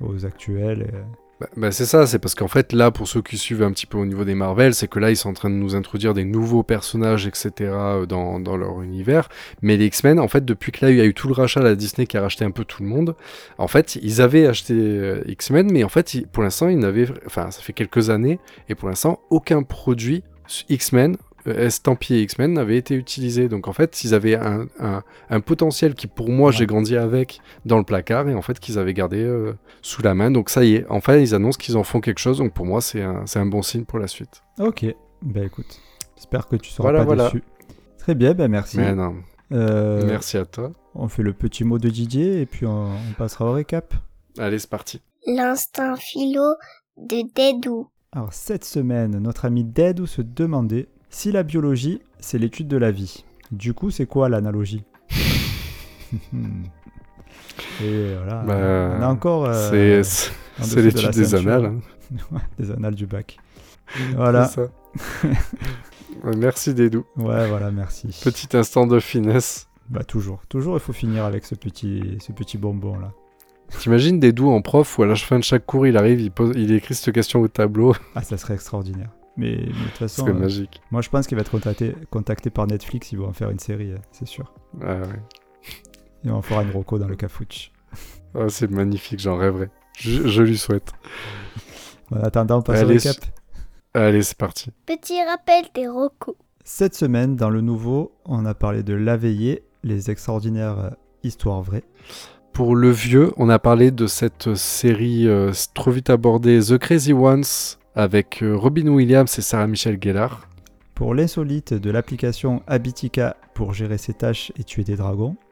aux 0.00 0.24
actuels. 0.26 0.82
et- 0.82 1.23
Bah, 1.44 1.50
bah, 1.56 1.72
c'est 1.72 1.84
ça, 1.84 2.06
c'est 2.06 2.18
parce 2.18 2.34
qu'en 2.34 2.48
fait 2.48 2.72
là, 2.72 2.90
pour 2.90 3.08
ceux 3.08 3.20
qui 3.22 3.36
suivent 3.36 3.62
un 3.62 3.72
petit 3.72 3.86
peu 3.86 3.98
au 3.98 4.06
niveau 4.06 4.24
des 4.24 4.34
Marvel, 4.34 4.74
c'est 4.74 4.88
que 4.88 4.98
là 4.98 5.10
ils 5.10 5.16
sont 5.16 5.30
en 5.30 5.34
train 5.34 5.50
de 5.50 5.54
nous 5.54 5.74
introduire 5.74 6.14
des 6.14 6.24
nouveaux 6.24 6.62
personnages, 6.62 7.26
etc. 7.26 7.52
euh, 7.60 8.06
dans, 8.06 8.56
leur 8.56 8.80
univers. 8.82 9.28
Mais 9.62 9.76
les 9.76 9.86
X-Men, 9.86 10.18
en 10.18 10.28
fait, 10.28 10.44
depuis 10.44 10.72
que 10.72 10.84
là 10.84 10.90
il 10.90 10.96
y 10.96 11.00
a 11.00 11.04
eu 11.04 11.14
tout 11.14 11.28
le 11.28 11.34
rachat, 11.34 11.60
la 11.60 11.74
Disney 11.74 12.06
qui 12.06 12.16
a 12.16 12.22
racheté 12.22 12.44
un 12.44 12.50
peu 12.50 12.64
tout 12.64 12.82
le 12.82 12.88
monde, 12.88 13.14
en 13.58 13.68
fait, 13.68 13.96
ils 13.96 14.22
avaient 14.22 14.46
acheté 14.46 14.74
euh, 14.74 15.22
X-Men, 15.26 15.70
mais 15.70 15.84
en 15.84 15.88
fait, 15.88 16.26
pour 16.32 16.42
l'instant, 16.42 16.68
ils 16.68 16.78
n'avaient, 16.78 17.08
enfin, 17.26 17.50
ça 17.50 17.60
fait 17.60 17.72
quelques 17.72 18.10
années, 18.10 18.38
et 18.68 18.74
pour 18.74 18.88
l'instant, 18.88 19.20
aucun 19.30 19.62
produit 19.62 20.22
X-Men 20.68 21.16
estampillé 21.46 22.22
X-Men 22.22 22.52
n'avait 22.54 22.76
été 22.76 22.94
utilisé. 22.94 23.48
Donc 23.48 23.68
en 23.68 23.72
fait, 23.72 24.04
ils 24.04 24.14
avaient 24.14 24.34
un, 24.36 24.66
un- 24.80 25.02
un 25.30 25.40
potentiel 25.40 25.94
qui 25.94 26.06
pour 26.06 26.28
moi 26.30 26.50
Ouais. 26.50 26.56
j'ai 26.56 26.66
grandi 26.66 26.96
avec 26.96 27.40
dans 27.64 27.78
le 27.78 27.84
placard 27.84 28.28
et 28.28 28.34
en 28.34 28.42
fait 28.42 28.58
qu'ils 28.60 28.78
avaient 28.78 28.94
gardé 28.94 29.22
euh, 29.22 29.52
sous 29.82 30.02
la 30.02 30.14
main. 30.14 30.30
Donc 30.30 30.50
ça 30.50 30.64
y 30.64 30.74
est, 30.76 30.86
enfin 30.88 31.16
ils 31.16 31.34
annoncent 31.34 31.58
qu'ils 31.58 31.76
en 31.76 31.84
font 31.84 32.00
quelque 32.00 32.18
chose. 32.20 32.38
Donc 32.38 32.52
pour 32.52 32.66
moi 32.66 32.80
c'est 32.80 33.02
un, 33.02 33.22
c'est 33.26 33.38
un 33.38 33.46
bon 33.46 33.62
signe 33.62 33.84
pour 33.84 33.98
la 33.98 34.06
suite. 34.08 34.42
Ok, 34.58 34.84
bah 35.22 35.42
écoute, 35.44 35.80
j'espère 36.16 36.46
que 36.48 36.56
tu 36.56 36.70
seras 36.70 36.82
Voilà, 36.84 36.98
pas 37.00 37.04
voilà. 37.04 37.24
déçu. 37.24 37.42
Très 37.98 38.14
bien, 38.14 38.34
bah 38.34 38.48
merci. 38.48 38.76
Mais 38.78 38.94
non, 38.94 39.16
Euh, 39.52 40.02
merci 40.06 40.36
à 40.36 40.44
toi. 40.44 40.72
On 40.94 41.08
fait 41.08 41.22
le 41.22 41.32
petit 41.32 41.64
mot 41.64 41.78
de 41.78 41.88
Didier 41.88 42.40
et 42.40 42.46
puis 42.46 42.66
on, 42.66 42.86
on 42.92 43.12
passera 43.18 43.46
au 43.46 43.52
récap. 43.52 43.94
Allez 44.38 44.58
c'est 44.58 44.70
parti. 44.70 45.00
L'instinct 45.26 45.96
philo 45.96 46.54
de 46.96 47.22
Dédou. 47.34 47.88
Alors 48.12 48.32
cette 48.32 48.64
semaine, 48.64 49.18
notre 49.18 49.44
ami 49.46 49.64
Dedou 49.64 50.06
se 50.06 50.22
demandait 50.22 50.88
si 51.14 51.30
la 51.30 51.44
biologie, 51.44 52.00
c'est 52.18 52.38
l'étude 52.38 52.66
de 52.66 52.76
la 52.76 52.90
vie. 52.90 53.24
Du 53.52 53.72
coup, 53.72 53.90
c'est 53.92 54.06
quoi 54.06 54.28
l'analogie 54.28 54.82
Et 57.82 58.14
voilà, 58.16 58.42
Bah, 58.42 58.96
on 58.98 59.02
a 59.02 59.08
encore 59.08 59.46
euh, 59.46 60.02
c'est 60.02 60.74
de 60.76 60.80
l'étude 60.80 61.10
des 61.10 61.34
annales. 61.34 61.66
hein. 61.66 62.38
Des 62.58 62.70
annales 62.70 62.94
du 62.96 63.06
bac. 63.06 63.38
Voilà, 64.16 64.46
C'est 64.46 64.66
ça. 64.66 65.28
Merci 66.36 66.74
Dédou. 66.74 67.04
ouais, 67.16 67.48
voilà, 67.48 67.70
merci. 67.70 68.08
Petit 68.24 68.56
instant 68.56 68.86
de 68.86 68.98
finesse. 68.98 69.68
Bah 69.90 70.04
toujours, 70.04 70.40
toujours, 70.48 70.76
il 70.76 70.80
faut 70.80 70.92
finir 70.94 71.24
avec 71.24 71.44
ce 71.44 71.54
petit, 71.54 72.16
ce 72.20 72.32
petit 72.32 72.56
bonbon 72.56 72.98
là. 72.98 73.12
T'imagines 73.78 74.18
Dédou 74.20 74.50
en 74.50 74.62
prof 74.62 74.98
où 74.98 75.02
à 75.02 75.06
la 75.06 75.16
fin 75.16 75.38
de 75.38 75.44
chaque 75.44 75.66
cours 75.66 75.86
il 75.86 75.96
arrive, 75.98 76.20
il, 76.20 76.30
pose, 76.30 76.52
il 76.56 76.72
écrit 76.72 76.94
cette 76.94 77.14
question 77.14 77.40
au 77.40 77.48
tableau. 77.48 77.94
Ah, 78.14 78.22
ça 78.22 78.36
serait 78.38 78.54
extraordinaire. 78.54 79.10
Mais, 79.36 79.56
mais 79.56 79.66
de 79.66 79.72
toute 79.72 79.98
façon, 79.98 80.28
euh, 80.28 80.32
magique. 80.32 80.80
moi 80.90 81.00
je 81.00 81.10
pense 81.10 81.26
qu'il 81.26 81.36
va 81.36 81.40
être 81.40 81.50
contacté, 81.50 81.94
contacté 82.10 82.50
par 82.50 82.66
Netflix, 82.66 83.10
ils 83.12 83.18
vont 83.18 83.28
en 83.28 83.32
faire 83.32 83.50
une 83.50 83.58
série, 83.58 83.92
euh, 83.92 83.98
c'est 84.12 84.28
sûr. 84.28 84.52
Ah, 84.80 84.98
ouais. 84.98 85.22
Et 86.24 86.30
on 86.30 86.40
fera 86.40 86.62
une 86.62 86.70
roco 86.70 86.98
dans 86.98 87.08
le 87.08 87.16
cafouche. 87.16 87.72
Ah, 88.34 88.44
c'est 88.48 88.70
magnifique, 88.70 89.20
j'en 89.20 89.36
rêverais. 89.36 89.70
Je, 89.98 90.26
je 90.28 90.42
lui 90.42 90.56
souhaite. 90.56 90.92
En 92.10 92.20
attendant, 92.20 92.58
on 92.58 92.62
passe 92.62 92.82
au 92.82 92.84
Allez, 92.84 92.98
récap. 92.98 93.16
Allez, 93.94 94.22
c'est 94.22 94.38
parti. 94.38 94.70
Petit 94.86 95.22
rappel 95.22 95.64
des 95.74 95.86
rocos. 95.88 96.36
Cette 96.64 96.94
semaine, 96.94 97.36
dans 97.36 97.50
le 97.50 97.60
nouveau, 97.60 98.12
on 98.24 98.46
a 98.46 98.54
parlé 98.54 98.82
de 98.82 98.94
La 98.94 99.16
Veillée, 99.16 99.64
les 99.82 100.10
extraordinaires 100.10 100.78
euh, 100.78 100.90
histoires 101.22 101.62
vraies. 101.62 101.84
Pour 102.52 102.74
le 102.74 102.90
vieux, 102.90 103.32
on 103.36 103.48
a 103.48 103.58
parlé 103.58 103.90
de 103.90 104.06
cette 104.06 104.54
série 104.54 105.28
euh, 105.28 105.52
trop 105.74 105.90
vite 105.90 106.08
abordée 106.08 106.60
The 106.60 106.78
Crazy 106.78 107.12
Ones 107.12 107.42
avec 107.94 108.42
euh, 108.42 108.56
Robin 108.56 108.88
Williams 108.88 109.38
et 109.38 109.42
Sarah 109.42 109.66
Michelle 109.66 109.98
Gellar. 110.00 110.48
Pour 110.94 111.14
l'insolite 111.14 111.74
de 111.74 111.90
l'application 111.90 112.62
Habitica 112.66 113.36
pour 113.54 113.74
gérer 113.74 113.98
ses 113.98 114.14
tâches 114.14 114.52
et 114.58 114.64
tuer 114.64 114.84
des 114.84 114.96
dragons. 114.96 115.36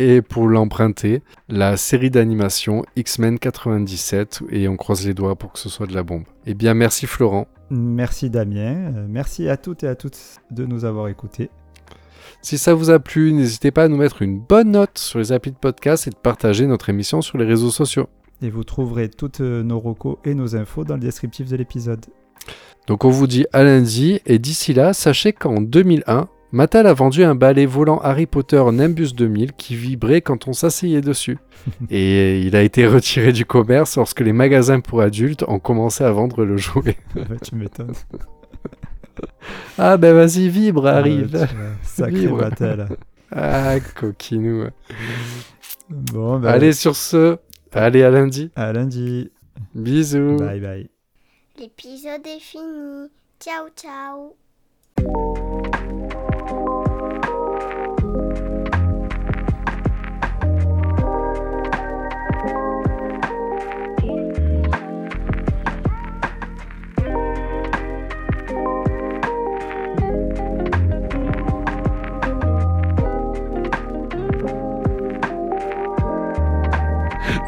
Et 0.00 0.22
pour 0.22 0.46
l'emprunter, 0.46 1.22
la 1.48 1.76
série 1.76 2.10
d'animation 2.10 2.84
X-Men 2.94 3.40
97, 3.40 4.42
et 4.50 4.68
on 4.68 4.76
croise 4.76 5.04
les 5.04 5.12
doigts 5.12 5.34
pour 5.34 5.52
que 5.52 5.58
ce 5.58 5.68
soit 5.68 5.88
de 5.88 5.94
la 5.94 6.04
bombe. 6.04 6.22
Eh 6.46 6.54
bien, 6.54 6.72
merci 6.72 7.08
Florent. 7.08 7.48
Merci 7.70 8.30
Damien, 8.30 8.92
Euh, 8.94 9.06
merci 9.08 9.48
à 9.48 9.56
toutes 9.56 9.82
et 9.82 9.88
à 9.88 9.96
toutes 9.96 10.40
de 10.52 10.64
nous 10.66 10.84
avoir 10.84 11.08
écoutés. 11.08 11.50
Si 12.42 12.58
ça 12.58 12.74
vous 12.74 12.90
a 12.90 13.00
plu, 13.00 13.32
n'hésitez 13.32 13.72
pas 13.72 13.84
à 13.84 13.88
nous 13.88 13.96
mettre 13.96 14.22
une 14.22 14.38
bonne 14.38 14.70
note 14.70 14.98
sur 14.98 15.18
les 15.18 15.32
applis 15.32 15.50
de 15.50 15.56
podcast 15.56 16.06
et 16.06 16.10
de 16.10 16.16
partager 16.16 16.68
notre 16.68 16.90
émission 16.90 17.20
sur 17.20 17.36
les 17.36 17.44
réseaux 17.44 17.72
sociaux. 17.72 18.08
Et 18.40 18.50
vous 18.50 18.64
trouverez 18.64 19.08
toutes 19.08 19.40
euh, 19.40 19.62
nos 19.62 19.80
recos 19.80 20.18
et 20.24 20.34
nos 20.34 20.56
infos 20.56 20.84
dans 20.84 20.94
le 20.94 21.00
descriptif 21.00 21.48
de 21.48 21.56
l'épisode. 21.56 22.04
Donc 22.86 23.04
on 23.04 23.10
vous 23.10 23.26
dit 23.26 23.46
à 23.52 23.64
lundi, 23.64 24.20
et 24.24 24.38
d'ici 24.38 24.72
là, 24.72 24.92
sachez 24.92 25.32
qu'en 25.32 25.60
2001, 25.60 26.28
Mattel 26.50 26.86
a 26.86 26.94
vendu 26.94 27.24
un 27.24 27.34
balai 27.34 27.66
volant 27.66 27.98
Harry 27.98 28.24
Potter 28.24 28.62
Nimbus 28.72 29.12
2000 29.12 29.52
qui 29.52 29.76
vibrait 29.76 30.22
quand 30.22 30.48
on 30.48 30.54
s'asseyait 30.54 31.02
dessus. 31.02 31.36
et 31.90 32.40
il 32.40 32.56
a 32.56 32.62
été 32.62 32.86
retiré 32.86 33.32
du 33.32 33.44
commerce 33.44 33.96
lorsque 33.96 34.20
les 34.20 34.32
magasins 34.32 34.80
pour 34.80 35.02
adultes 35.02 35.44
ont 35.46 35.58
commencé 35.58 36.04
à 36.04 36.10
vendre 36.10 36.44
le 36.44 36.56
jouet. 36.56 36.96
Tu 37.42 37.54
m'étonnes. 37.54 37.92
ah 39.78 39.98
ben 39.98 40.14
vas-y, 40.14 40.48
vibre, 40.48 40.86
arrive. 40.86 41.36
Vois, 41.36 41.48
Sacré 41.82 42.20
Vibre. 42.20 42.38
Mattel. 42.38 42.88
Ah, 43.30 43.74
coquinou. 43.94 44.68
Bon, 45.90 46.38
bah, 46.38 46.52
Allez, 46.52 46.72
sur 46.72 46.96
ce, 46.96 47.36
allez 47.72 48.02
à 48.02 48.10
lundi. 48.10 48.50
à 48.56 48.72
lundi. 48.72 49.30
Bisous. 49.74 50.36
Bye 50.36 50.60
bye. 50.60 50.90
L'épisode 51.58 52.26
est 52.26 52.40
fini. 52.40 53.10
Ciao, 53.40 53.68
ciao. 53.76 54.36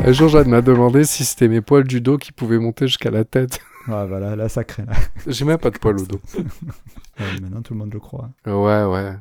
Un 0.05 0.13
jour, 0.13 0.29
Jeanne 0.29 0.49
m'a 0.49 0.63
demandé 0.63 1.05
si 1.05 1.25
c'était 1.25 1.49
mes 1.49 1.61
poils 1.61 1.85
du 1.87 2.01
dos 2.01 2.17
qui 2.19 2.33
pouvaient 2.33 2.59
monter 2.59 2.87
jusqu'à 2.87 3.11
la 3.11 3.25
tête. 3.25 3.61
Ouais, 3.87 4.07
voilà, 4.07 4.35
là, 4.37 4.49
ça 4.49 4.65
craint. 4.65 4.85
là. 4.87 4.95
J'ai 5.27 5.45
même 5.45 5.59
pas 5.59 5.71
de 5.71 5.79
poils 5.79 5.99
au 6.01 6.07
dos. 6.07 6.21
Ouais, 7.19 7.39
maintenant, 7.43 7.61
tout 7.61 7.75
le 7.75 7.81
monde 7.81 7.93
le 7.93 8.01
croit. 8.01 8.31
Ouais, 8.47 8.85
ouais. 8.85 9.13